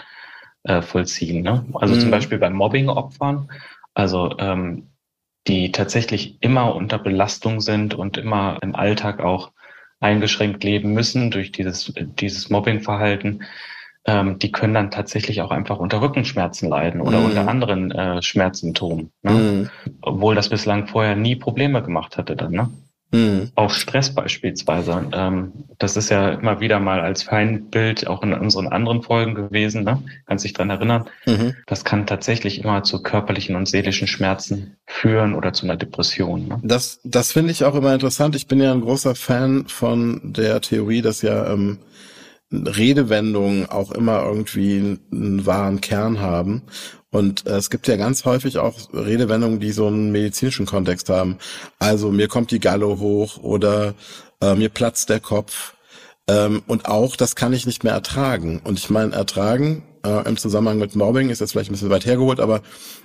äh, 0.63 0.81
vollziehen. 0.81 1.43
Ne? 1.43 1.65
Also 1.75 1.95
mhm. 1.95 2.01
zum 2.01 2.11
Beispiel 2.11 2.39
bei 2.39 2.49
Mobbing-Opfern. 2.49 3.49
Also 3.93 4.35
ähm, 4.37 4.89
die 5.49 5.71
tatsächlich 5.71 6.37
immer 6.41 6.75
unter 6.75 6.99
Belastung 6.99 7.59
sind 7.59 7.95
und 7.95 8.17
immer 8.17 8.59
im 8.61 8.75
Alltag 8.75 9.19
auch 9.19 9.51
eingeschränkt 9.99 10.63
leben 10.63 10.93
müssen 10.93 11.31
durch 11.31 11.51
dieses, 11.51 11.91
dieses 11.97 12.49
Mobbingverhalten, 12.49 13.43
ähm, 14.05 14.39
die 14.39 14.51
können 14.51 14.75
dann 14.75 14.91
tatsächlich 14.91 15.41
auch 15.41 15.51
einfach 15.51 15.79
unter 15.79 16.01
Rückenschmerzen 16.01 16.69
leiden 16.69 17.01
oder 17.01 17.19
mhm. 17.19 17.25
unter 17.25 17.47
anderen 17.47 17.91
äh, 17.91 18.21
Schmerzsymptomen. 18.21 19.11
Ne? 19.23 19.31
Mhm. 19.31 19.69
Obwohl 20.01 20.35
das 20.35 20.49
bislang 20.49 20.87
vorher 20.87 21.15
nie 21.15 21.35
Probleme 21.35 21.81
gemacht 21.81 22.17
hatte 22.17 22.35
dann, 22.35 22.51
ne? 22.51 22.69
Mhm. 23.11 23.51
Auch 23.55 23.71
Stress 23.71 24.13
beispielsweise. 24.13 25.07
Ähm, 25.11 25.51
das 25.79 25.97
ist 25.97 26.09
ja 26.09 26.29
immer 26.29 26.59
wieder 26.59 26.79
mal 26.79 26.99
als 26.99 27.23
Feindbild 27.23 28.07
auch 28.07 28.21
in 28.21 28.33
unseren 28.33 28.67
anderen 28.67 29.01
Folgen 29.01 29.33
gewesen. 29.33 29.83
Ne? 29.83 30.01
Kannst 30.27 30.45
dich 30.45 30.53
dran 30.53 30.69
erinnern? 30.69 31.05
Mhm. 31.25 31.55
Das 31.65 31.83
kann 31.83 32.05
tatsächlich 32.05 32.63
immer 32.63 32.83
zu 32.83 33.01
körperlichen 33.01 33.55
und 33.55 33.67
seelischen 33.67 34.07
Schmerzen 34.07 34.77
führen 34.85 35.33
oder 35.33 35.53
zu 35.53 35.65
einer 35.65 35.77
Depression. 35.77 36.47
Ne? 36.47 36.59
Das, 36.63 36.99
das 37.03 37.31
finde 37.31 37.51
ich 37.51 37.63
auch 37.63 37.75
immer 37.75 37.93
interessant. 37.93 38.35
Ich 38.35 38.47
bin 38.47 38.61
ja 38.61 38.71
ein 38.71 38.81
großer 38.81 39.15
Fan 39.15 39.65
von 39.67 40.21
der 40.23 40.61
Theorie, 40.61 41.01
dass 41.01 41.21
ja 41.21 41.51
ähm, 41.51 41.79
Redewendungen 42.51 43.69
auch 43.69 43.91
immer 43.91 44.23
irgendwie 44.23 44.97
einen 45.11 45.45
wahren 45.45 45.81
Kern 45.81 46.19
haben. 46.19 46.63
Und 47.11 47.47
äh, 47.47 47.57
es 47.57 47.69
gibt 47.69 47.87
ja 47.87 47.95
ganz 47.95 48.25
häufig 48.25 48.57
auch 48.57 48.93
Redewendungen, 48.93 49.59
die 49.59 49.71
so 49.71 49.87
einen 49.87 50.11
medizinischen 50.11 50.65
Kontext 50.65 51.09
haben. 51.09 51.37
Also 51.79 52.11
mir 52.11 52.27
kommt 52.27 52.51
die 52.51 52.59
Gallo 52.59 52.99
hoch 52.99 53.37
oder 53.37 53.93
äh, 54.41 54.55
mir 54.55 54.69
platzt 54.69 55.09
der 55.09 55.19
Kopf. 55.19 55.75
Ähm, 56.27 56.61
und 56.67 56.87
auch, 56.87 57.15
das 57.15 57.35
kann 57.35 57.53
ich 57.53 57.65
nicht 57.65 57.83
mehr 57.83 57.93
ertragen. 57.93 58.61
Und 58.63 58.77
ich 58.77 58.89
meine, 58.89 59.13
ertragen 59.13 59.83
äh, 60.05 60.27
im 60.27 60.37
Zusammenhang 60.37 60.77
mit 60.77 60.95
Mobbing 60.95 61.29
ist 61.29 61.39
jetzt 61.41 61.51
vielleicht 61.51 61.71
ein 61.71 61.73
bisschen 61.73 61.89
weit 61.89 62.05
hergeholt, 62.05 62.39
aber 62.39 62.61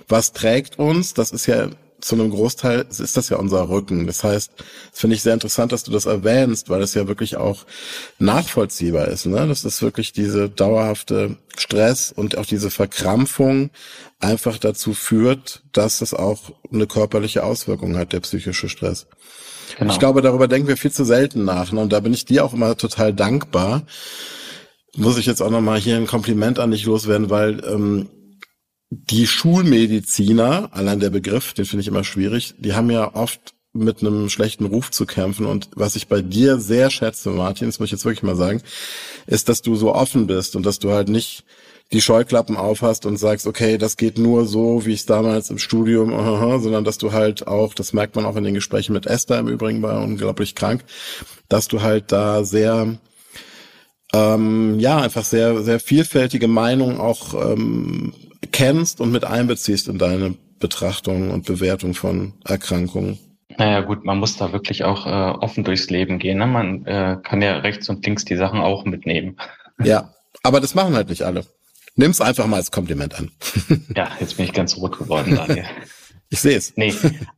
was 0.07 0.33
trägt 0.33 0.79
uns? 0.79 1.13
Das 1.13 1.31
ist 1.31 1.47
ja 1.47 1.69
zu 2.05 2.13
einem 2.13 2.29
Großteil 2.29 2.85
ist 2.87 3.17
das 3.17 3.29
ja 3.29 3.37
unser 3.37 3.67
Rücken. 3.67 4.05
Das 4.05 4.23
heißt, 4.23 4.51
das 4.91 4.99
finde 4.99 5.15
ich 5.15 5.23
sehr 5.23 5.33
interessant, 5.33 5.71
dass 5.71 5.83
du 5.83 5.91
das 5.91 6.05
erwähnst, 6.05 6.69
weil 6.69 6.83
es 6.83 6.93
ja 6.93 7.07
wirklich 7.07 7.35
auch 7.35 7.65
nachvollziehbar 8.19 9.07
ist. 9.07 9.25
Ne? 9.25 9.47
Das 9.47 9.65
ist 9.65 9.81
wirklich 9.81 10.13
diese 10.13 10.47
dauerhafte 10.47 11.37
Stress 11.57 12.11
und 12.15 12.37
auch 12.37 12.45
diese 12.45 12.69
Verkrampfung 12.69 13.71
einfach 14.19 14.59
dazu 14.59 14.93
führt, 14.93 15.63
dass 15.71 16.01
es 16.01 16.13
auch 16.13 16.51
eine 16.71 16.85
körperliche 16.85 17.43
Auswirkung 17.43 17.97
hat, 17.97 18.13
der 18.13 18.19
psychische 18.19 18.69
Stress. 18.69 19.07
Genau. 19.79 19.91
Ich 19.91 19.97
glaube, 19.97 20.21
darüber 20.21 20.47
denken 20.47 20.67
wir 20.67 20.77
viel 20.77 20.91
zu 20.91 21.05
selten 21.05 21.43
nach. 21.43 21.71
Ne? 21.71 21.79
Und 21.79 21.91
da 21.91 22.01
bin 22.01 22.13
ich 22.13 22.25
dir 22.25 22.45
auch 22.45 22.53
immer 22.53 22.77
total 22.77 23.15
dankbar. 23.15 23.81
Muss 24.95 25.17
ich 25.17 25.25
jetzt 25.25 25.41
auch 25.41 25.49
nochmal 25.49 25.79
hier 25.79 25.97
ein 25.97 26.05
Kompliment 26.05 26.59
an 26.59 26.69
dich 26.69 26.85
loswerden, 26.85 27.31
weil 27.31 27.63
ähm, 27.65 28.09
die 28.89 29.27
Schulmediziner, 29.27 30.69
allein 30.71 30.99
der 30.99 31.09
Begriff, 31.09 31.53
den 31.53 31.65
finde 31.65 31.81
ich 31.81 31.87
immer 31.87 32.03
schwierig, 32.03 32.55
die 32.57 32.73
haben 32.73 32.89
ja 32.91 33.13
oft 33.15 33.53
mit 33.73 34.01
einem 34.01 34.29
schlechten 34.29 34.65
Ruf 34.65 34.91
zu 34.91 35.05
kämpfen. 35.05 35.45
Und 35.45 35.69
was 35.75 35.95
ich 35.95 36.07
bei 36.07 36.21
dir 36.21 36.59
sehr 36.59 36.89
schätze, 36.89 37.29
Martin, 37.29 37.67
das 37.67 37.79
muss 37.79 37.87
ich 37.87 37.91
jetzt 37.91 38.05
wirklich 38.05 38.23
mal 38.23 38.37
sagen, 38.37 38.61
ist, 39.27 39.49
dass 39.49 39.61
du 39.61 39.75
so 39.75 39.93
offen 39.93 40.27
bist 40.27 40.55
und 40.55 40.65
dass 40.65 40.79
du 40.79 40.91
halt 40.91 41.09
nicht 41.09 41.43
die 41.91 42.01
Scheuklappen 42.01 42.57
aufhast 42.57 43.05
und 43.05 43.17
sagst, 43.17 43.45
okay, 43.45 43.77
das 43.77 43.97
geht 43.97 44.17
nur 44.17 44.47
so, 44.47 44.85
wie 44.85 44.93
ich 44.93 45.01
es 45.01 45.05
damals 45.05 45.49
im 45.49 45.59
Studium, 45.59 46.13
uh, 46.13 46.59
sondern 46.59 46.83
dass 46.83 46.97
du 46.97 47.11
halt 47.11 47.47
auch, 47.47 47.73
das 47.73 47.93
merkt 47.93 48.15
man 48.15 48.25
auch 48.25 48.37
in 48.37 48.43
den 48.43 48.53
Gesprächen 48.53 48.93
mit 48.93 49.05
Esther 49.05 49.39
im 49.39 49.49
Übrigen, 49.49 49.81
war 49.81 50.01
unglaublich 50.01 50.55
krank, 50.55 50.83
dass 51.49 51.67
du 51.67 51.81
halt 51.81 52.11
da 52.11 52.43
sehr 52.43 52.97
ähm, 54.13 54.79
ja, 54.79 54.97
einfach 54.99 55.25
sehr, 55.25 55.61
sehr 55.63 55.79
vielfältige 55.79 56.47
Meinungen 56.47 56.99
auch 56.99 57.33
ähm, 57.33 58.13
kennst 58.51 59.01
und 59.01 59.11
mit 59.11 59.25
einbeziehst 59.25 59.87
in 59.87 59.97
deine 59.97 60.35
Betrachtung 60.59 61.31
und 61.31 61.45
Bewertung 61.45 61.93
von 61.93 62.33
Erkrankungen. 62.45 63.19
Naja 63.57 63.81
gut, 63.81 64.03
man 64.03 64.17
muss 64.17 64.37
da 64.37 64.51
wirklich 64.51 64.83
auch 64.83 65.05
äh, 65.05 65.09
offen 65.09 65.63
durchs 65.63 65.89
Leben 65.89 66.19
gehen. 66.19 66.39
Ne? 66.39 66.47
Man 66.47 66.85
äh, 66.85 67.17
kann 67.23 67.41
ja 67.41 67.57
rechts 67.57 67.87
und 67.89 68.05
links 68.05 68.25
die 68.25 68.35
Sachen 68.35 68.59
auch 68.59 68.85
mitnehmen. 68.85 69.37
Ja, 69.83 70.13
aber 70.41 70.61
das 70.61 70.73
machen 70.73 70.95
halt 70.95 71.09
nicht 71.09 71.23
alle. 71.23 71.45
Nimm's 71.97 72.21
einfach 72.21 72.47
mal 72.47 72.55
als 72.55 72.71
Kompliment 72.71 73.13
an. 73.19 73.29
ja, 73.93 74.09
jetzt 74.21 74.37
bin 74.37 74.45
ich 74.45 74.53
ganz 74.53 74.77
rot 74.77 74.97
geworden, 74.97 75.35
Daniel. 75.35 75.65
Ich 76.29 76.39
sehe 76.39 76.57
es. 76.57 76.75
Nee, 76.75 76.93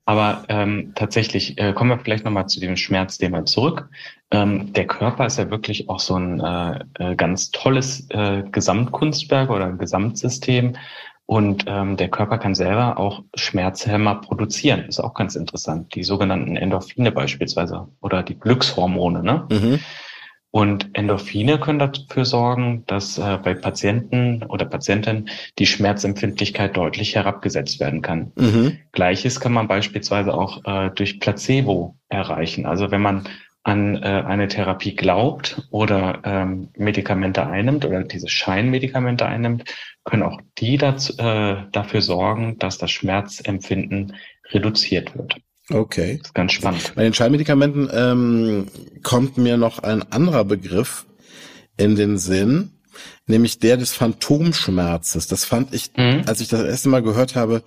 aber 0.05 0.43
ähm, 0.49 0.93
tatsächlich 0.95 1.57
äh, 1.57 1.73
kommen 1.73 1.89
wir 1.89 1.99
vielleicht 1.99 2.25
nochmal 2.25 2.47
zu 2.47 2.59
dem 2.59 2.77
Schmerzthema 2.77 3.45
zurück. 3.45 3.89
Ähm, 4.31 4.73
der 4.73 4.87
Körper 4.87 5.25
ist 5.25 5.37
ja 5.37 5.49
wirklich 5.49 5.89
auch 5.89 5.99
so 5.99 6.15
ein 6.15 6.39
äh, 6.39 6.79
äh, 6.99 7.15
ganz 7.15 7.51
tolles 7.51 8.07
äh, 8.09 8.43
Gesamtkunstwerk 8.51 9.49
oder 9.49 9.71
Gesamtsystem. 9.73 10.77
Und 11.25 11.65
ähm, 11.67 11.97
der 11.97 12.07
Körper 12.07 12.37
kann 12.37 12.55
selber 12.55 12.97
auch 12.97 13.23
Schmerzhämmer 13.35 14.15
produzieren. 14.15 14.85
Ist 14.85 15.01
auch 15.01 15.13
ganz 15.13 15.35
interessant. 15.35 15.93
Die 15.93 16.03
sogenannten 16.03 16.55
Endorphine 16.55 17.11
beispielsweise 17.11 17.89
oder 17.99 18.23
die 18.23 18.39
Glückshormone. 18.39 19.23
Ne? 19.23 19.45
Mhm. 19.51 19.79
Und 20.51 20.89
Endorphine 20.93 21.59
können 21.59 21.79
dafür 21.79 22.25
sorgen, 22.25 22.83
dass 22.87 23.17
äh, 23.17 23.37
bei 23.43 23.53
Patienten 23.53 24.43
oder 24.43 24.65
Patientinnen 24.65 25.29
die 25.59 25.65
Schmerzempfindlichkeit 25.65 26.75
deutlich 26.77 27.15
herabgesetzt 27.15 27.79
werden 27.79 28.01
kann. 28.01 28.31
Mhm. 28.35 28.79
Gleiches 28.93 29.39
kann 29.39 29.53
man 29.53 29.67
beispielsweise 29.67 30.33
auch 30.33 30.63
äh, 30.65 30.89
durch 30.91 31.19
Placebo 31.19 31.97
erreichen. 32.09 32.65
Also 32.65 32.91
wenn 32.91 33.01
man 33.01 33.27
an 33.67 34.01
äh, 34.01 34.23
eine 34.25 34.47
Therapie 34.47 34.95
glaubt 34.95 35.67
oder 35.71 36.21
ähm, 36.23 36.69
Medikamente 36.77 37.45
einnimmt 37.45 37.83
oder 37.83 38.03
diese 38.03 38.29
Scheinmedikamente 38.29 39.25
einnimmt, 39.25 39.65
können 40.05 40.23
auch 40.23 40.39
die 40.57 40.77
dazu, 40.77 41.17
äh, 41.17 41.65
dafür 41.73 42.01
sorgen, 42.01 42.57
dass 42.59 42.77
das 42.77 42.91
Schmerzempfinden 42.91 44.15
reduziert 44.53 45.17
wird. 45.17 45.41
Okay. 45.71 46.17
Das 46.19 46.27
ist 46.27 46.33
ganz 46.33 46.51
spannend. 46.53 46.93
Bei 46.95 47.03
den 47.03 47.13
Schallmedikamenten 47.13 47.89
ähm, 47.91 48.67
kommt 49.03 49.37
mir 49.37 49.57
noch 49.57 49.79
ein 49.79 50.09
anderer 50.11 50.45
Begriff 50.45 51.05
in 51.75 51.95
den 51.95 52.17
Sinn, 52.17 52.71
nämlich 53.25 53.59
der 53.59 53.77
des 53.77 53.93
Phantomschmerzes. 53.93 55.27
Das 55.27 55.45
fand 55.45 55.73
ich, 55.73 55.91
mhm. 55.97 56.23
als 56.25 56.41
ich 56.41 56.47
das 56.47 56.63
erste 56.63 56.89
Mal 56.89 57.03
gehört 57.03 57.35
habe, 57.35 57.63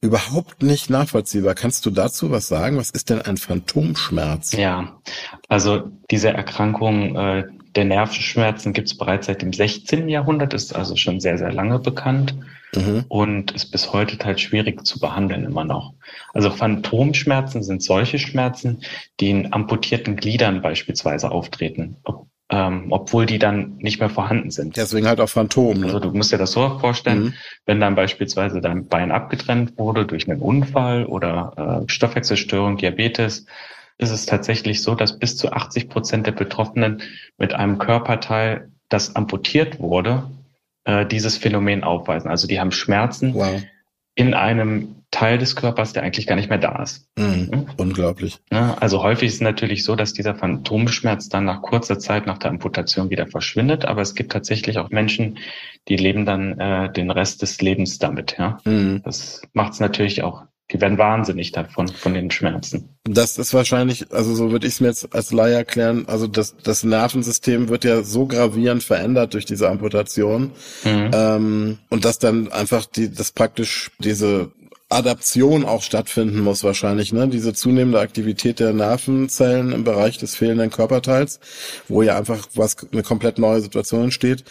überhaupt 0.00 0.62
nicht 0.62 0.90
nachvollziehbar. 0.90 1.54
Kannst 1.54 1.86
du 1.86 1.90
dazu 1.90 2.30
was 2.30 2.48
sagen? 2.48 2.76
Was 2.76 2.90
ist 2.90 3.10
denn 3.10 3.22
ein 3.22 3.36
Phantomschmerz? 3.36 4.52
Ja, 4.52 5.00
also 5.48 5.90
diese 6.10 6.28
Erkrankung 6.28 7.16
äh, 7.16 7.44
der 7.74 7.84
Nervenschmerzen 7.84 8.72
gibt 8.72 8.88
es 8.88 8.96
bereits 8.96 9.26
seit 9.26 9.42
dem 9.42 9.52
16. 9.52 10.08
Jahrhundert, 10.08 10.54
ist 10.54 10.74
also 10.74 10.96
schon 10.96 11.20
sehr, 11.20 11.38
sehr 11.38 11.52
lange 11.52 11.78
bekannt 11.78 12.34
mhm. 12.76 13.04
und 13.08 13.52
ist 13.52 13.66
bis 13.66 13.92
heute 13.92 14.16
halt 14.24 14.40
schwierig 14.40 14.86
zu 14.86 14.98
behandeln 15.00 15.44
immer 15.44 15.64
noch. 15.64 15.94
Also 16.32 16.50
Phantomschmerzen 16.50 17.62
sind 17.62 17.82
solche 17.82 18.18
Schmerzen, 18.18 18.82
die 19.20 19.30
in 19.30 19.52
amputierten 19.52 20.16
Gliedern 20.16 20.62
beispielsweise 20.62 21.30
auftreten, 21.30 21.96
ob, 22.04 22.26
ähm, 22.50 22.86
obwohl 22.90 23.26
die 23.26 23.38
dann 23.38 23.76
nicht 23.78 24.00
mehr 24.00 24.10
vorhanden 24.10 24.50
sind. 24.50 24.76
Deswegen 24.76 25.06
halt 25.06 25.20
auch 25.20 25.28
Phantom. 25.28 25.80
Ne? 25.80 25.86
Also 25.86 26.00
du 26.00 26.10
musst 26.12 26.32
dir 26.32 26.38
das 26.38 26.52
so 26.52 26.78
vorstellen, 26.78 27.24
mhm. 27.24 27.34
wenn 27.66 27.80
dann 27.80 27.94
beispielsweise 27.94 28.60
dein 28.60 28.88
Bein 28.88 29.12
abgetrennt 29.12 29.78
wurde 29.78 30.06
durch 30.06 30.28
einen 30.28 30.40
Unfall 30.40 31.06
oder 31.06 31.84
äh, 31.86 31.90
Stoffwechselstörung, 31.90 32.76
Diabetes, 32.76 33.46
ist 33.98 34.10
es 34.10 34.26
tatsächlich 34.26 34.82
so, 34.82 34.94
dass 34.94 35.18
bis 35.18 35.36
zu 35.36 35.52
80 35.52 35.88
Prozent 35.88 36.26
der 36.26 36.32
Betroffenen 36.32 37.02
mit 37.38 37.54
einem 37.54 37.78
Körperteil, 37.78 38.70
das 38.88 39.16
amputiert 39.16 39.80
wurde, 39.80 40.24
äh, 40.84 41.06
dieses 41.06 41.36
Phänomen 41.36 41.84
aufweisen. 41.84 42.30
Also 42.30 42.46
die 42.46 42.60
haben 42.60 42.72
Schmerzen 42.72 43.34
wow. 43.34 43.62
in 44.14 44.34
einem 44.34 44.96
Teil 45.10 45.38
des 45.38 45.54
Körpers, 45.54 45.92
der 45.92 46.02
eigentlich 46.02 46.26
gar 46.26 46.34
nicht 46.34 46.48
mehr 46.48 46.58
da 46.58 46.82
ist. 46.82 47.08
Mhm. 47.16 47.48
Mhm. 47.52 47.66
Unglaublich. 47.76 48.40
Ja, 48.52 48.74
also 48.80 49.02
häufig 49.02 49.28
ist 49.28 49.34
es 49.34 49.40
natürlich 49.40 49.84
so, 49.84 49.94
dass 49.94 50.12
dieser 50.12 50.34
Phantomschmerz 50.34 51.28
dann 51.28 51.44
nach 51.44 51.62
kurzer 51.62 52.00
Zeit 52.00 52.26
nach 52.26 52.38
der 52.38 52.50
Amputation 52.50 53.10
wieder 53.10 53.28
verschwindet, 53.28 53.84
aber 53.84 54.02
es 54.02 54.16
gibt 54.16 54.32
tatsächlich 54.32 54.78
auch 54.78 54.90
Menschen, 54.90 55.38
die 55.88 55.96
leben 55.96 56.26
dann 56.26 56.58
äh, 56.58 56.92
den 56.92 57.10
Rest 57.12 57.42
des 57.42 57.60
Lebens 57.60 57.98
damit. 57.98 58.36
Ja, 58.38 58.58
mhm. 58.64 59.02
das 59.04 59.42
macht 59.52 59.74
es 59.74 59.80
natürlich 59.80 60.24
auch 60.24 60.42
die 60.74 60.80
werden 60.80 60.98
wahnsinnig 60.98 61.52
davon, 61.52 61.86
von 61.88 62.14
den 62.14 62.30
Schmerzen. 62.32 62.98
Das 63.04 63.38
ist 63.38 63.54
wahrscheinlich, 63.54 64.12
also 64.12 64.34
so 64.34 64.50
würde 64.50 64.66
ich 64.66 64.74
es 64.74 64.80
mir 64.80 64.88
jetzt 64.88 65.14
als 65.14 65.32
Laie 65.32 65.54
erklären, 65.54 66.04
also 66.08 66.26
das, 66.26 66.56
das 66.62 66.82
Nervensystem 66.82 67.68
wird 67.68 67.84
ja 67.84 68.02
so 68.02 68.26
gravierend 68.26 68.82
verändert 68.82 69.34
durch 69.34 69.44
diese 69.44 69.68
Amputation 69.70 70.50
mhm. 70.84 71.10
ähm, 71.14 71.78
und 71.90 72.04
dass 72.04 72.18
dann 72.18 72.50
einfach 72.50 72.86
die, 72.86 73.12
das 73.12 73.30
praktisch 73.30 73.92
diese 74.00 74.50
Adaption 74.88 75.64
auch 75.64 75.82
stattfinden 75.82 76.40
muss 76.40 76.64
wahrscheinlich, 76.64 77.12
ne? 77.12 77.28
Diese 77.28 77.54
zunehmende 77.54 78.00
Aktivität 78.00 78.60
der 78.60 78.72
Nervenzellen 78.72 79.72
im 79.72 79.84
Bereich 79.84 80.18
des 80.18 80.36
fehlenden 80.36 80.70
Körperteils, 80.70 81.40
wo 81.88 82.02
ja 82.02 82.16
einfach 82.16 82.48
was 82.54 82.76
eine 82.92 83.02
komplett 83.02 83.38
neue 83.38 83.60
Situation 83.60 84.04
entsteht, 84.04 84.44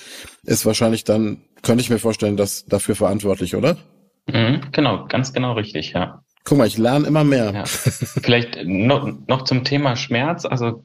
ist 0.43 0.65
wahrscheinlich 0.65 1.03
dann, 1.03 1.41
könnte 1.61 1.81
ich 1.81 1.89
mir 1.89 1.99
vorstellen, 1.99 2.35
dass 2.35 2.65
dafür 2.65 2.95
verantwortlich, 2.95 3.55
oder? 3.55 3.77
Mhm, 4.27 4.61
genau, 4.71 5.05
ganz 5.07 5.33
genau 5.33 5.53
richtig, 5.53 5.93
ja. 5.93 6.23
Guck 6.43 6.57
mal, 6.57 6.67
ich 6.67 6.77
lerne 6.77 7.07
immer 7.07 7.23
mehr. 7.23 7.51
Ja. 7.53 7.65
Vielleicht 7.65 8.65
noch, 8.65 9.11
noch 9.27 9.43
zum 9.43 9.63
Thema 9.63 9.95
Schmerz. 9.95 10.45
Also 10.45 10.83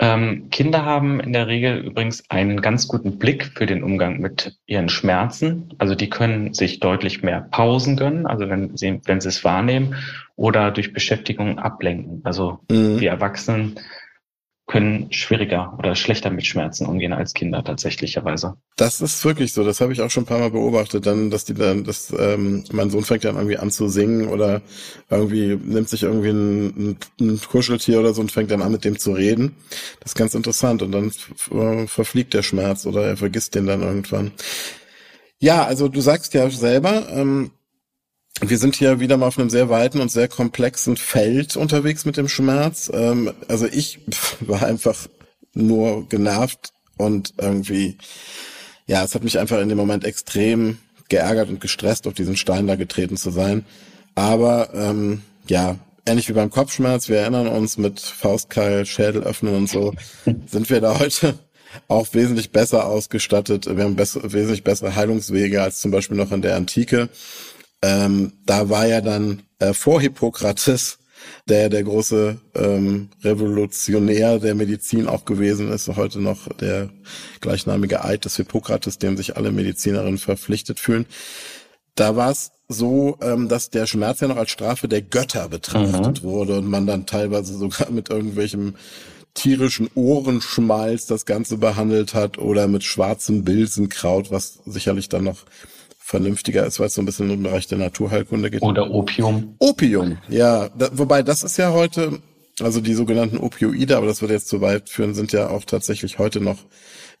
ähm, 0.00 0.48
Kinder 0.50 0.84
haben 0.84 1.18
in 1.20 1.32
der 1.32 1.48
Regel 1.48 1.78
übrigens 1.78 2.24
einen 2.30 2.60
ganz 2.60 2.86
guten 2.86 3.18
Blick 3.18 3.50
für 3.54 3.66
den 3.66 3.82
Umgang 3.82 4.20
mit 4.20 4.56
ihren 4.66 4.88
Schmerzen. 4.88 5.74
Also 5.78 5.94
die 5.94 6.08
können 6.08 6.54
sich 6.54 6.78
deutlich 6.78 7.22
mehr 7.22 7.46
Pausen 7.50 7.96
gönnen, 7.96 8.26
also 8.26 8.48
wenn 8.48 8.76
sie, 8.76 9.00
wenn 9.04 9.20
sie 9.20 9.28
es 9.28 9.44
wahrnehmen, 9.44 9.96
oder 10.36 10.70
durch 10.70 10.92
Beschäftigung 10.92 11.58
ablenken. 11.58 12.20
Also 12.24 12.60
mhm. 12.70 12.98
die 12.98 13.06
Erwachsenen 13.06 13.80
können 14.68 15.10
schwieriger 15.10 15.74
oder 15.78 15.96
schlechter 15.96 16.30
mit 16.30 16.46
Schmerzen 16.46 16.86
umgehen 16.86 17.14
als 17.14 17.32
Kinder 17.32 17.64
tatsächlicherweise. 17.64 18.54
Das 18.76 19.00
ist 19.00 19.24
wirklich 19.24 19.54
so. 19.54 19.64
Das 19.64 19.80
habe 19.80 19.94
ich 19.94 20.02
auch 20.02 20.10
schon 20.10 20.24
ein 20.24 20.26
paar 20.26 20.40
Mal 20.40 20.50
beobachtet, 20.50 21.06
dann, 21.06 21.30
dass 21.30 21.46
die 21.46 21.54
dann, 21.54 21.84
dass 21.84 22.14
ähm, 22.16 22.64
mein 22.70 22.90
Sohn 22.90 23.02
fängt 23.02 23.24
dann 23.24 23.36
irgendwie 23.36 23.56
an 23.56 23.70
zu 23.70 23.88
singen 23.88 24.28
oder 24.28 24.60
irgendwie 25.08 25.56
nimmt 25.56 25.88
sich 25.88 26.02
irgendwie 26.02 26.28
ein, 26.28 26.98
ein 27.18 27.40
Kuscheltier 27.40 27.98
oder 27.98 28.12
so 28.12 28.20
und 28.20 28.30
fängt 28.30 28.50
dann 28.50 28.60
an 28.60 28.70
mit 28.70 28.84
dem 28.84 28.98
zu 28.98 29.12
reden. 29.12 29.56
Das 30.00 30.12
ist 30.12 30.16
ganz 30.16 30.34
interessant 30.34 30.82
und 30.82 30.92
dann 30.92 31.10
verfliegt 31.88 32.34
der 32.34 32.42
Schmerz 32.42 32.84
oder 32.84 33.06
er 33.06 33.16
vergisst 33.16 33.54
den 33.54 33.66
dann 33.66 33.80
irgendwann. 33.80 34.32
Ja, 35.40 35.64
also 35.64 35.88
du 35.88 36.02
sagst 36.02 36.34
ja 36.34 36.50
selber, 36.50 37.08
ähm, 37.10 37.52
wir 38.40 38.58
sind 38.58 38.76
hier 38.76 39.00
wieder 39.00 39.16
mal 39.16 39.26
auf 39.26 39.38
einem 39.38 39.50
sehr 39.50 39.68
weiten 39.68 40.00
und 40.00 40.10
sehr 40.10 40.28
komplexen 40.28 40.96
Feld 40.96 41.56
unterwegs 41.56 42.04
mit 42.04 42.16
dem 42.16 42.28
Schmerz. 42.28 42.90
Ähm, 42.92 43.32
also 43.48 43.66
ich 43.66 44.00
war 44.40 44.62
einfach 44.64 45.08
nur 45.54 46.08
genervt 46.08 46.72
und 46.96 47.34
irgendwie, 47.38 47.98
ja, 48.86 49.04
es 49.04 49.14
hat 49.14 49.24
mich 49.24 49.38
einfach 49.38 49.60
in 49.60 49.68
dem 49.68 49.78
Moment 49.78 50.04
extrem 50.04 50.78
geärgert 51.08 51.48
und 51.48 51.60
gestresst, 51.60 52.06
auf 52.06 52.14
diesen 52.14 52.36
Stein 52.36 52.66
da 52.66 52.76
getreten 52.76 53.16
zu 53.16 53.30
sein. 53.30 53.64
Aber 54.14 54.70
ähm, 54.74 55.22
ja, 55.48 55.76
ähnlich 56.06 56.28
wie 56.28 56.34
beim 56.34 56.50
Kopfschmerz, 56.50 57.08
wir 57.08 57.18
erinnern 57.18 57.48
uns 57.48 57.78
mit 57.78 58.00
Faustkeil, 58.00 58.84
Schädel 58.86 59.22
öffnen 59.22 59.54
und 59.54 59.68
so, 59.68 59.94
sind 60.46 60.70
wir 60.70 60.80
da 60.80 60.98
heute 60.98 61.38
auch 61.86 62.08
wesentlich 62.12 62.50
besser 62.50 62.86
ausgestattet. 62.86 63.66
Wir 63.66 63.84
haben 63.84 63.96
bess 63.96 64.18
wesentlich 64.22 64.64
bessere 64.64 64.96
Heilungswege 64.96 65.62
als 65.62 65.80
zum 65.80 65.90
Beispiel 65.90 66.16
noch 66.16 66.32
in 66.32 66.42
der 66.42 66.56
Antike. 66.56 67.08
Ähm, 67.82 68.32
da 68.44 68.68
war 68.68 68.86
ja 68.86 69.00
dann 69.00 69.42
äh, 69.58 69.72
vor 69.72 70.00
Hippokrates, 70.00 70.98
der 71.48 71.68
der 71.68 71.82
große 71.82 72.38
ähm, 72.54 73.10
Revolutionär 73.22 74.38
der 74.38 74.54
Medizin 74.54 75.06
auch 75.06 75.24
gewesen 75.24 75.70
ist, 75.70 75.88
heute 75.88 76.20
noch 76.20 76.48
der 76.54 76.90
gleichnamige 77.40 78.04
Eid 78.04 78.24
des 78.24 78.36
Hippokrates, 78.36 78.98
dem 78.98 79.16
sich 79.16 79.36
alle 79.36 79.52
Medizinerinnen 79.52 80.18
verpflichtet 80.18 80.80
fühlen. 80.80 81.06
Da 81.94 82.16
war 82.16 82.30
es 82.30 82.52
so, 82.68 83.16
ähm, 83.22 83.48
dass 83.48 83.70
der 83.70 83.86
Schmerz 83.86 84.20
ja 84.20 84.28
noch 84.28 84.36
als 84.36 84.50
Strafe 84.50 84.88
der 84.88 85.02
Götter 85.02 85.48
betrachtet 85.48 86.22
mhm. 86.22 86.28
wurde 86.28 86.58
und 86.58 86.66
man 86.66 86.86
dann 86.86 87.06
teilweise 87.06 87.56
sogar 87.56 87.90
mit 87.90 88.10
irgendwelchem 88.10 88.74
tierischen 89.34 89.88
Ohrenschmalz 89.94 91.06
das 91.06 91.24
Ganze 91.24 91.58
behandelt 91.58 92.14
hat 92.14 92.38
oder 92.38 92.66
mit 92.66 92.84
schwarzem 92.84 93.44
Bilsenkraut, 93.44 94.30
was 94.30 94.58
sicherlich 94.66 95.08
dann 95.08 95.24
noch 95.24 95.44
vernünftiger 96.08 96.64
ist, 96.64 96.80
weil 96.80 96.86
es 96.86 96.94
so 96.94 97.02
ein 97.02 97.04
bisschen 97.04 97.30
im 97.30 97.42
Bereich 97.42 97.66
der 97.66 97.76
Naturheilkunde 97.76 98.50
geht. 98.50 98.62
Oder 98.62 98.90
Opium. 98.90 99.56
Opium, 99.58 100.16
ja. 100.30 100.70
Da, 100.70 100.88
wobei 100.94 101.22
das 101.22 101.42
ist 101.42 101.58
ja 101.58 101.72
heute, 101.74 102.22
also 102.60 102.80
die 102.80 102.94
sogenannten 102.94 103.36
Opioide, 103.36 103.98
aber 103.98 104.06
das 104.06 104.22
würde 104.22 104.32
jetzt 104.32 104.48
zu 104.48 104.62
weit 104.62 104.88
führen, 104.88 105.12
sind 105.12 105.32
ja 105.32 105.50
auch 105.50 105.66
tatsächlich 105.66 106.18
heute 106.18 106.40
noch 106.40 106.56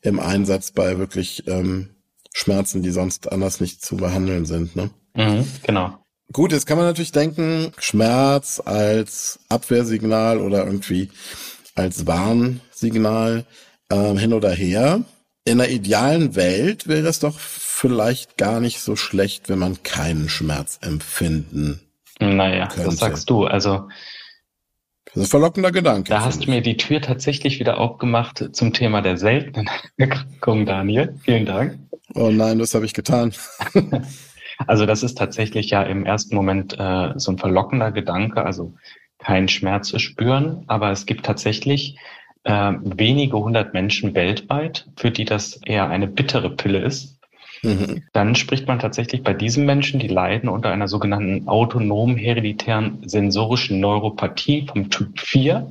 im 0.00 0.18
Einsatz 0.18 0.70
bei 0.70 0.98
wirklich 0.98 1.46
ähm, 1.46 1.90
Schmerzen, 2.32 2.82
die 2.82 2.90
sonst 2.90 3.30
anders 3.30 3.60
nicht 3.60 3.84
zu 3.84 3.98
behandeln 3.98 4.46
sind. 4.46 4.74
Ne? 4.74 4.88
Mhm, 5.14 5.46
genau. 5.64 5.98
Gut, 6.32 6.52
jetzt 6.52 6.66
kann 6.66 6.78
man 6.78 6.86
natürlich 6.86 7.12
denken, 7.12 7.72
Schmerz 7.76 8.62
als 8.64 9.38
Abwehrsignal 9.50 10.40
oder 10.40 10.64
irgendwie 10.64 11.10
als 11.74 12.06
Warnsignal 12.06 13.44
ähm, 13.90 14.16
hin 14.16 14.32
oder 14.32 14.50
her. 14.50 15.04
In 15.48 15.62
einer 15.62 15.70
idealen 15.70 16.36
Welt 16.36 16.88
wäre 16.88 17.08
es 17.08 17.20
doch 17.20 17.38
vielleicht 17.38 18.36
gar 18.36 18.60
nicht 18.60 18.80
so 18.80 18.96
schlecht, 18.96 19.48
wenn 19.48 19.58
man 19.58 19.82
keinen 19.82 20.28
Schmerz 20.28 20.78
empfinden 20.82 21.80
Naja, 22.20 22.66
könnte. 22.66 22.90
das 22.90 22.98
sagst 22.98 23.30
du. 23.30 23.46
Also 23.46 23.88
das 25.06 25.16
ist 25.16 25.22
ein 25.22 25.30
verlockender 25.30 25.72
Gedanke. 25.72 26.10
Da 26.10 26.22
hast 26.22 26.44
du 26.44 26.50
mir 26.50 26.60
die 26.60 26.76
Tür 26.76 27.00
tatsächlich 27.00 27.60
wieder 27.60 27.78
aufgemacht 27.78 28.50
zum 28.52 28.74
Thema 28.74 29.00
der 29.00 29.16
seltenen 29.16 29.70
Erkrankungen, 29.96 30.66
Daniel. 30.66 31.14
Vielen 31.24 31.46
Dank. 31.46 31.78
Oh 32.14 32.28
nein, 32.28 32.58
das 32.58 32.74
habe 32.74 32.84
ich 32.84 32.92
getan. 32.92 33.32
also 34.66 34.84
das 34.84 35.02
ist 35.02 35.16
tatsächlich 35.16 35.70
ja 35.70 35.82
im 35.82 36.04
ersten 36.04 36.36
Moment 36.36 36.78
äh, 36.78 37.14
so 37.16 37.32
ein 37.32 37.38
verlockender 37.38 37.90
Gedanke, 37.90 38.44
also 38.44 38.74
keinen 39.18 39.48
Schmerz 39.48 39.88
zu 39.88 39.98
spüren. 39.98 40.64
Aber 40.66 40.90
es 40.90 41.06
gibt 41.06 41.24
tatsächlich 41.24 41.96
äh, 42.44 42.72
wenige 42.82 43.38
hundert 43.38 43.74
Menschen 43.74 44.14
weltweit, 44.14 44.86
für 44.96 45.10
die 45.10 45.24
das 45.24 45.60
eher 45.64 45.88
eine 45.88 46.06
bittere 46.06 46.50
Pille 46.50 46.80
ist. 46.80 47.18
Mhm. 47.62 48.04
Dann 48.12 48.34
spricht 48.34 48.66
man 48.68 48.78
tatsächlich 48.78 49.22
bei 49.22 49.34
diesen 49.34 49.66
Menschen, 49.66 50.00
die 50.00 50.08
leiden 50.08 50.48
unter 50.48 50.70
einer 50.70 50.88
sogenannten 50.88 51.48
autonomen 51.48 52.16
hereditären 52.16 52.98
sensorischen 53.06 53.80
Neuropathie 53.80 54.66
vom 54.66 54.90
Typ 54.90 55.18
4, 55.18 55.70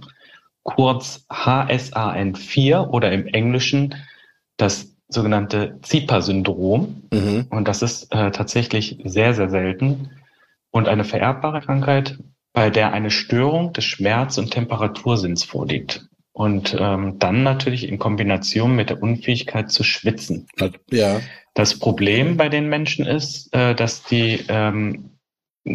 kurz 0.63 1.25
HSAN4 1.29 2.89
oder 2.89 3.11
im 3.11 3.27
Englischen 3.27 3.95
das 4.57 4.93
sogenannte 5.07 5.79
ZIPA-Syndrom. 5.81 7.03
Mhm. 7.13 7.47
Und 7.49 7.67
das 7.67 7.81
ist 7.81 8.13
äh, 8.13 8.31
tatsächlich 8.31 8.99
sehr, 9.05 9.33
sehr 9.33 9.49
selten 9.49 10.09
und 10.71 10.87
eine 10.87 11.05
vererbbare 11.05 11.61
Krankheit, 11.61 12.17
bei 12.53 12.69
der 12.69 12.91
eine 12.91 13.11
Störung 13.11 13.71
des 13.73 13.85
Schmerz- 13.85 14.37
und 14.37 14.51
Temperatursinns 14.51 15.43
vorliegt. 15.43 16.06
Und 16.37 16.77
ähm, 16.79 17.17
dann 17.17 17.41
natürlich 17.41 17.89
in 17.89 17.97
Kombination 17.97 18.75
mit 18.75 18.91
der 18.91 19.01
Unfähigkeit 19.01 19.71
zu 19.71 19.83
schwitzen. 19.83 20.45
Ja. 20.91 21.19
Das 21.55 21.79
Problem 21.79 22.37
bei 22.37 22.47
den 22.47 22.69
Menschen 22.69 23.07
ist, 23.07 23.51
äh, 23.55 23.73
dass 23.73 24.03
die 24.03 24.45
ähm, 24.47 25.16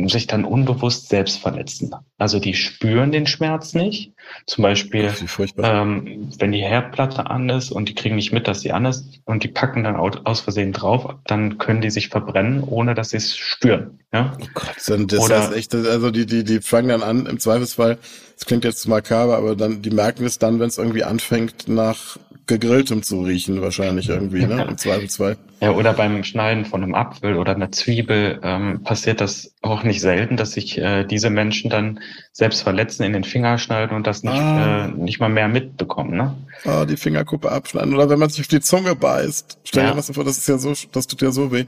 sich 0.09 0.27
dann 0.27 0.45
unbewusst 0.45 1.09
selbst 1.09 1.39
verletzen. 1.39 1.95
Also 2.19 2.39
die 2.39 2.55
spüren 2.55 3.13
den 3.13 3.27
Schmerz 3.27 3.75
nicht. 3.75 4.13
Zum 4.47 4.63
Beispiel, 4.63 5.13
ähm, 5.59 6.31
wenn 6.39 6.53
die 6.53 6.63
Herdplatte 6.63 7.29
an 7.29 7.49
ist 7.49 7.71
und 7.71 7.89
die 7.89 7.95
kriegen 7.95 8.17
nicht 8.17 8.33
mit, 8.33 8.49
dass 8.49 8.61
sie 8.61 8.73
an 8.73 8.87
ist 8.87 9.21
und 9.25 9.45
die 9.45 9.49
packen 9.49 9.85
dann 9.85 9.97
aus 9.97 10.41
Versehen 10.41 10.73
drauf, 10.73 11.17
dann 11.25 11.59
können 11.59 11.81
die 11.81 11.91
sich 11.91 12.09
verbrennen, 12.09 12.63
ohne 12.63 12.95
dass 12.95 13.11
sie 13.11 13.19
es 13.19 13.37
spüren. 13.37 14.01
Ja? 14.13 14.37
Oh 14.41 14.47
Gott, 14.55 14.75
das 14.77 15.21
Oder, 15.21 15.51
ist 15.51 15.57
echt, 15.57 15.75
also 15.75 16.11
die, 16.11 16.27
die, 16.27 16.45
die 16.45 16.61
fangen 16.61 16.89
dann 16.89 17.03
an, 17.03 17.27
im 17.27 17.39
Zweifelsfall, 17.39 17.99
das 18.37 18.47
klingt 18.47 18.65
jetzt 18.65 18.87
makaber, 18.89 19.37
aber 19.37 19.57
dann, 19.57 19.83
die 19.83 19.91
merken 19.91 20.25
es 20.25 20.39
dann, 20.39 20.61
wenn 20.61 20.69
es 20.69 20.79
irgendwie 20.79 21.05
anfängt, 21.05 21.69
nach 21.69 22.19
gegrilltem 22.47 23.03
zu 23.03 23.23
riechen, 23.23 23.61
wahrscheinlich 23.63 24.09
irgendwie, 24.09 24.45
ne? 24.47 24.67
Im 24.69 24.77
Zweifelsfall. 24.77 25.37
Ja, 25.61 25.71
oder 25.73 25.93
beim 25.93 26.25
Schneiden 26.25 26.65
von 26.65 26.83
einem 26.83 26.95
Apfel 26.95 27.37
oder 27.37 27.55
einer 27.55 27.71
Zwiebel 27.71 28.41
ähm, 28.43 28.83
passiert 28.83 29.21
das 29.21 29.55
auch 29.63 29.85
nicht 29.85 30.01
selten, 30.01 30.37
dass 30.37 30.53
sich 30.53 30.77
äh, 30.77 31.05
diese 31.05 31.31
Menschen 31.31 31.71
dann 31.71 32.01
selbst 32.33 32.63
verletzen, 32.63 33.05
in 33.05 33.13
den 33.13 33.23
Finger 33.23 33.59
schneiden 33.59 33.97
und 33.97 34.07
das 34.07 34.25
nicht, 34.25 34.35
ah. 34.35 34.87
äh, 34.87 34.89
nicht 34.89 35.21
mal 35.21 35.29
mehr 35.29 35.49
mitbekommen, 35.49 36.17
ne? 36.17 36.35
Ah, 36.65 36.85
die 36.85 36.97
Fingerkuppe 36.97 37.51
abschneiden. 37.51 37.95
Oder 37.95 38.11
wenn 38.11 38.19
man 38.19 38.29
sich 38.29 38.41
auf 38.41 38.49
die 38.49 38.61
Zunge 38.61 38.97
beißt. 38.97 39.59
Stell 39.65 39.85
dir 39.85 39.91
ja. 39.91 39.95
das 39.95 40.11
vor, 40.11 40.25
das 40.25 40.39
ist 40.39 40.49
ja 40.49 40.59
so, 40.59 40.75
das 40.91 41.07
tut 41.07 41.23
ja 41.23 41.31
so 41.31 41.53
weh. 41.53 41.67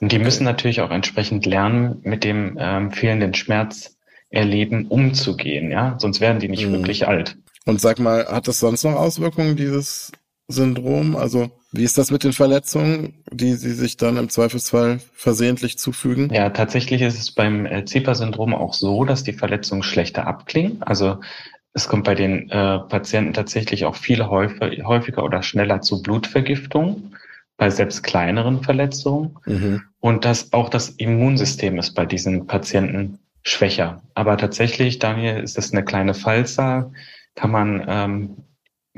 Und 0.00 0.10
die 0.10 0.18
müssen 0.18 0.44
natürlich 0.44 0.80
auch 0.80 0.90
entsprechend 0.90 1.44
lernen, 1.44 2.00
mit 2.02 2.24
dem 2.24 2.56
ähm, 2.58 2.92
fehlenden 2.92 3.34
Schmerz 3.34 3.94
erleben, 4.30 4.86
umzugehen, 4.86 5.70
ja? 5.70 5.96
Sonst 5.98 6.20
werden 6.20 6.40
die 6.40 6.48
nicht 6.48 6.66
mhm. 6.66 6.72
wirklich 6.72 7.06
alt. 7.06 7.36
Und 7.66 7.80
sag 7.80 7.98
mal, 7.98 8.26
hat 8.26 8.48
das 8.48 8.60
sonst 8.60 8.84
noch 8.84 8.94
Auswirkungen, 8.94 9.56
dieses 9.56 10.12
Syndrom? 10.48 11.16
Also 11.16 11.50
wie 11.72 11.84
ist 11.84 11.98
das 11.98 12.10
mit 12.10 12.24
den 12.24 12.32
Verletzungen, 12.32 13.24
die 13.32 13.54
Sie 13.54 13.72
sich 13.72 13.96
dann 13.96 14.16
im 14.16 14.28
Zweifelsfall 14.28 15.00
versehentlich 15.12 15.78
zufügen? 15.78 16.30
Ja, 16.32 16.50
tatsächlich 16.50 17.02
ist 17.02 17.18
es 17.18 17.32
beim 17.32 17.66
äh, 17.66 17.84
Zika-Syndrom 17.84 18.54
auch 18.54 18.74
so, 18.74 19.04
dass 19.04 19.24
die 19.24 19.32
Verletzungen 19.32 19.82
schlechter 19.82 20.26
abklingen. 20.26 20.82
Also 20.82 21.18
es 21.72 21.88
kommt 21.88 22.04
bei 22.04 22.14
den 22.14 22.50
äh, 22.50 22.78
Patienten 22.80 23.32
tatsächlich 23.32 23.84
auch 23.84 23.96
viel 23.96 24.24
häufig, 24.26 24.84
häufiger 24.84 25.24
oder 25.24 25.42
schneller 25.42 25.80
zu 25.80 26.02
Blutvergiftungen 26.02 27.16
bei 27.56 27.70
selbst 27.70 28.02
kleineren 28.02 28.62
Verletzungen. 28.62 29.36
Mhm. 29.46 29.82
Und 30.00 30.24
dass 30.24 30.52
auch 30.52 30.68
das 30.68 30.90
Immunsystem 30.90 31.78
ist 31.78 31.94
bei 31.94 32.04
diesen 32.04 32.46
Patienten 32.46 33.18
schwächer. 33.42 34.02
Aber 34.14 34.36
tatsächlich, 34.36 34.98
Daniel, 34.98 35.42
ist 35.42 35.58
das 35.58 35.72
eine 35.72 35.84
kleine 35.84 36.14
Fallzahl, 36.14 36.92
kann 37.34 37.50
man 37.50 37.84
ähm, 37.88 38.36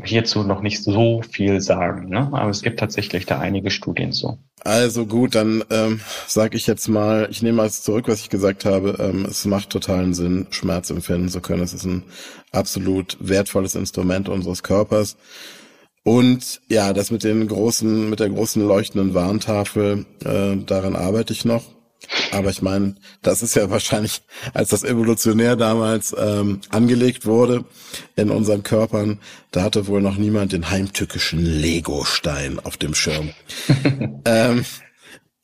hierzu 0.02 0.42
noch 0.42 0.60
nicht 0.60 0.82
so 0.82 1.22
viel 1.22 1.60
sagen. 1.60 2.08
Ne? 2.08 2.30
Aber 2.32 2.50
es 2.50 2.62
gibt 2.62 2.78
tatsächlich 2.78 3.26
da 3.26 3.38
einige 3.38 3.70
Studien 3.70 4.12
so. 4.12 4.38
Also 4.62 5.06
gut, 5.06 5.34
dann 5.34 5.64
ähm, 5.70 6.00
sage 6.26 6.56
ich 6.56 6.66
jetzt 6.66 6.88
mal, 6.88 7.28
ich 7.30 7.42
nehme 7.42 7.62
alles 7.62 7.82
zurück, 7.82 8.08
was 8.08 8.20
ich 8.20 8.30
gesagt 8.30 8.64
habe. 8.64 8.96
Ähm, 8.98 9.24
es 9.24 9.44
macht 9.44 9.70
totalen 9.70 10.12
Sinn, 10.12 10.48
Schmerz 10.50 10.90
empfinden 10.90 11.28
zu 11.28 11.40
können. 11.40 11.62
Es 11.62 11.72
ist 11.72 11.84
ein 11.84 12.02
absolut 12.52 13.16
wertvolles 13.20 13.74
Instrument 13.74 14.28
unseres 14.28 14.62
Körpers. 14.62 15.16
Und 16.02 16.60
ja, 16.68 16.92
das 16.92 17.10
mit 17.10 17.24
den 17.24 17.48
großen, 17.48 18.10
mit 18.10 18.20
der 18.20 18.28
großen 18.28 18.66
leuchtenden 18.66 19.14
Warntafel, 19.14 20.04
äh, 20.24 20.56
daran 20.56 20.94
arbeite 20.94 21.32
ich 21.32 21.44
noch. 21.44 21.75
Aber 22.30 22.50
ich 22.50 22.62
meine, 22.62 22.96
das 23.22 23.42
ist 23.42 23.56
ja 23.56 23.70
wahrscheinlich, 23.70 24.22
als 24.54 24.70
das 24.70 24.84
evolutionär 24.84 25.56
damals 25.56 26.14
ähm, 26.18 26.60
angelegt 26.68 27.26
wurde 27.26 27.64
in 28.14 28.30
unseren 28.30 28.62
Körpern, 28.62 29.20
da 29.50 29.62
hatte 29.62 29.86
wohl 29.86 30.02
noch 30.02 30.16
niemand 30.16 30.52
den 30.52 30.70
heimtückischen 30.70 31.44
Lego-Stein 31.44 32.60
auf 32.60 32.76
dem 32.76 32.94
Schirm. 32.94 33.30
ähm, 34.24 34.64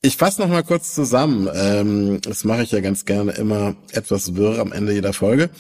ich 0.03 0.17
fasse 0.17 0.41
noch 0.43 0.49
mal 0.49 0.65
kurz 0.65 0.95
zusammen. 0.95 1.49
Ähm, 1.55 2.21
das 2.23 2.45
mache 2.45 2.65
ich 2.65 2.73
ja 2.73 2.81
ganz 2.81 3.05
gerne 3.05 3.33
immer 3.33 3.77
etwas 3.93 4.35
wirr 4.35 4.59
am 4.59 4.73
Ende 4.73 4.93
jeder 4.93 5.13
Folge. 5.13 5.51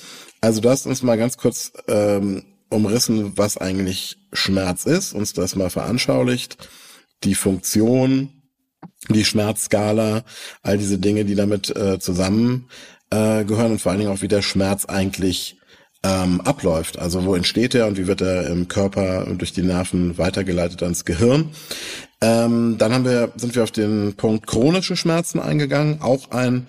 Also 0.40 0.60
du 0.60 0.68
hast 0.68 0.86
uns 0.86 1.02
mal 1.02 1.16
ganz 1.16 1.36
kurz 1.36 1.72
ähm, 1.86 2.44
umrissen, 2.68 3.38
was 3.38 3.56
eigentlich 3.56 4.18
Schmerz 4.32 4.84
ist, 4.84 5.14
uns 5.14 5.32
das 5.32 5.54
mal 5.54 5.70
veranschaulicht, 5.70 6.68
die 7.22 7.36
Funktion, 7.36 8.41
die 9.08 9.24
Schmerzskala, 9.24 10.22
all 10.62 10.78
diese 10.78 10.98
Dinge, 10.98 11.24
die 11.24 11.34
damit 11.34 11.74
äh, 11.74 11.98
zusammen 11.98 12.68
äh, 13.10 13.44
gehören 13.44 13.72
und 13.72 13.80
vor 13.80 13.92
allen 13.92 14.00
Dingen 14.00 14.12
auch, 14.12 14.22
wie 14.22 14.28
der 14.28 14.42
Schmerz 14.42 14.84
eigentlich 14.84 15.56
ähm, 16.02 16.40
abläuft. 16.40 16.98
Also 16.98 17.24
wo 17.24 17.34
entsteht 17.34 17.74
er 17.74 17.86
und 17.86 17.96
wie 17.96 18.06
wird 18.06 18.20
er 18.20 18.46
im 18.48 18.68
Körper 18.68 19.26
durch 19.36 19.52
die 19.52 19.62
Nerven 19.62 20.18
weitergeleitet 20.18 20.82
ans 20.82 21.04
Gehirn. 21.04 21.50
Ähm, 22.20 22.76
dann 22.78 22.92
haben 22.92 23.04
wir, 23.04 23.32
sind 23.36 23.54
wir 23.54 23.62
auf 23.62 23.70
den 23.70 24.14
Punkt 24.14 24.46
chronische 24.46 24.96
Schmerzen 24.96 25.40
eingegangen. 25.40 26.00
Auch 26.00 26.30
ein 26.30 26.66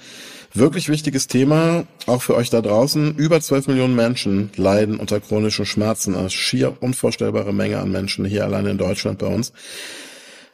wirklich 0.54 0.90
wichtiges 0.90 1.28
Thema, 1.28 1.86
auch 2.06 2.22
für 2.22 2.36
euch 2.36 2.50
da 2.50 2.62
draußen. 2.62 3.16
Über 3.16 3.42
12 3.42 3.68
Millionen 3.68 3.96
Menschen 3.96 4.52
leiden 4.56 5.00
unter 5.00 5.20
chronischen 5.20 5.66
Schmerzen. 5.66 6.16
Eine 6.16 6.30
schier 6.30 6.78
unvorstellbare 6.80 7.54
Menge 7.54 7.80
an 7.80 7.92
Menschen 7.92 8.26
hier 8.26 8.44
alleine 8.44 8.70
in 8.70 8.78
Deutschland 8.78 9.20
bei 9.20 9.28
uns. 9.28 9.52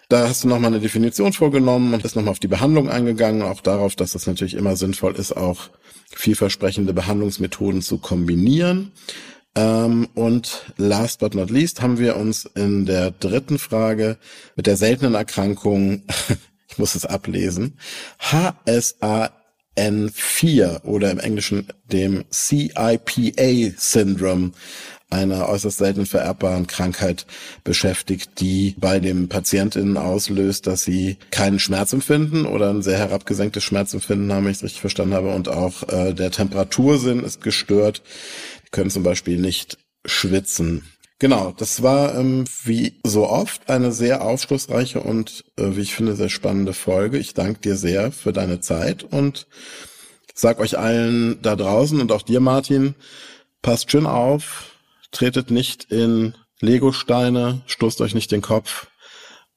Da 0.10 0.28
hast 0.28 0.43
du 0.43 0.48
nochmal 0.48 0.72
eine 0.72 0.82
Definition 0.82 1.34
vorgenommen 1.34 1.93
und 1.93 2.02
bist 2.02 2.15
nochmal 2.15 2.32
auf 2.32 2.39
die 2.39 2.48
Behandlung 2.48 2.89
eingegangen, 2.89 3.43
auch 3.43 3.62
darauf, 3.62 3.95
dass 3.95 4.15
es 4.15 4.26
natürlich 4.26 4.56
immer 4.56 4.76
sinnvoll 4.76 5.15
ist, 5.15 5.38
auch 5.38 5.69
vielversprechende 6.10 6.93
Behandlungsmethoden 6.93 7.84
zu 7.84 8.00
kombinieren. 8.00 8.91
Ähm, 9.54 10.08
und 10.15 10.74
last 10.78 11.19
but 11.19 11.36
not 11.36 11.52
least 11.52 11.84
haben 11.84 12.00
wir 12.00 12.15
uns 12.15 12.45
in 12.45 12.88
der 12.88 13.12
dritten 13.12 13.60
Frage 13.60 14.17
mit 14.56 14.65
der 14.65 14.78
seltenen 14.78 15.13
Erkrankung, 15.13 16.02
ich 16.69 16.80
muss 16.80 16.95
es 16.95 17.06
ablesen, 17.06 17.78
HSAN4 18.19 20.86
oder 20.86 21.12
im 21.12 21.19
Englischen 21.19 21.67
dem 21.86 22.26
CIPA-Syndrom 22.32 24.54
einer 25.10 25.50
äußerst 25.50 25.78
selten 25.78 26.06
vererbbaren 26.06 26.67
Krankheit 26.67 27.26
beschäftigt, 27.63 28.39
die 28.39 28.76
bei 28.78 29.00
dem 29.00 29.28
Patientinnen 29.28 29.98
auslöst, 29.98 30.67
dass 30.67 30.84
sie 30.84 31.17
keinen 31.32 31.60
Schmerz 31.60 31.93
empfinden 31.93 32.45
oder 32.45 32.69
ein 32.69 32.84
sehr 32.84 32.98
herabgesenktes 32.98 33.63
Schmerzempfinden 33.63 34.32
haben, 34.32 34.45
wenn 34.45 34.52
ich 34.52 34.58
es 34.58 34.63
richtig 34.63 34.82
verstanden 34.82 35.15
habe. 35.15 35.34
Und 35.34 35.50
auch 35.50 35.88
äh, 35.89 36.13
der 36.13 36.32
Temperatursinn 36.32 37.24
ist 37.24 37.41
gestört. 37.41 38.04
Die 38.65 38.69
können 38.72 38.91
zum 38.91 39.04
Beispiel 39.04 39.39
nicht 39.39 39.78
schwitzen. 40.06 40.84
Genau, 41.17 41.54
das 41.58 41.84
war 41.84 42.15
ähm, 42.15 42.45
wie 42.63 43.02
so 43.04 43.28
oft 43.28 43.69
eine 43.69 43.91
sehr 43.91 44.22
aufschlussreiche 44.22 45.02
und, 45.02 45.43
äh, 45.58 45.76
wie 45.76 45.82
ich 45.82 45.93
finde, 45.93 46.15
sehr 46.15 46.30
spannende 46.30 46.74
Folge. 46.74 47.17
Ich 47.17 47.34
danke 47.34 47.60
dir 47.60 47.76
sehr 47.76 48.13
für 48.13 48.32
deine 48.32 48.62
Zeit 48.62 49.04
und 49.04 49.45
sag 50.34 50.60
euch 50.60 50.78
allen 50.78 51.41
da 51.41 51.58
draußen 51.58 52.00
und 52.00 52.13
auch 52.13 52.22
dir, 52.22 52.39
Martin, 52.39 52.95
passt 53.62 53.91
schön 53.91 54.06
auf, 54.06 54.79
tretet 55.12 55.52
nicht 55.52 55.86
in 55.91 56.36
Lego-Steine, 56.60 57.62
stoßt 57.67 58.02
euch 58.02 58.15
nicht 58.15 58.32
den 58.32 58.41
Kopf 58.41 58.88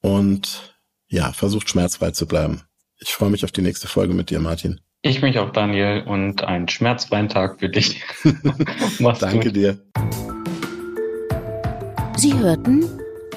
und 0.01 0.77
ja, 1.09 1.33
versucht 1.33 1.69
schmerzfrei 1.69 2.11
zu 2.13 2.27
bleiben. 2.27 2.63
Ich 2.99 3.13
freue 3.13 3.31
mich 3.31 3.45
auf 3.45 3.53
die 3.53 3.63
nächste 3.63 3.89
Folge 3.89 4.15
mit 4.15 4.31
dir, 4.31 4.41
Martin. 4.41 4.81
Ich 5.03 5.21
mich 5.21 5.39
auch, 5.39 5.51
Daniel, 5.51 6.05
und 6.07 6.45
einen 6.45 6.69
schmerzfreien 6.69 7.29
Tag 7.29 7.59
für 7.59 7.69
dich. 7.69 8.03
Danke 8.99 9.47
gut. 9.47 9.57
dir. 9.57 9.79
Sie 12.17 12.35
hörten 12.35 12.89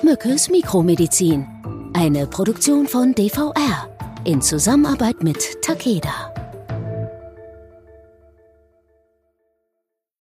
Mückes 0.04 0.50
Mikromedizin, 0.50 1.48
eine 1.96 2.28
Produktion 2.28 2.88
von 2.88 3.16
DVR 3.16 3.90
in 4.26 4.42
Zusammenarbeit 4.42 5.24
mit 5.24 5.62
Takeda. 5.64 6.35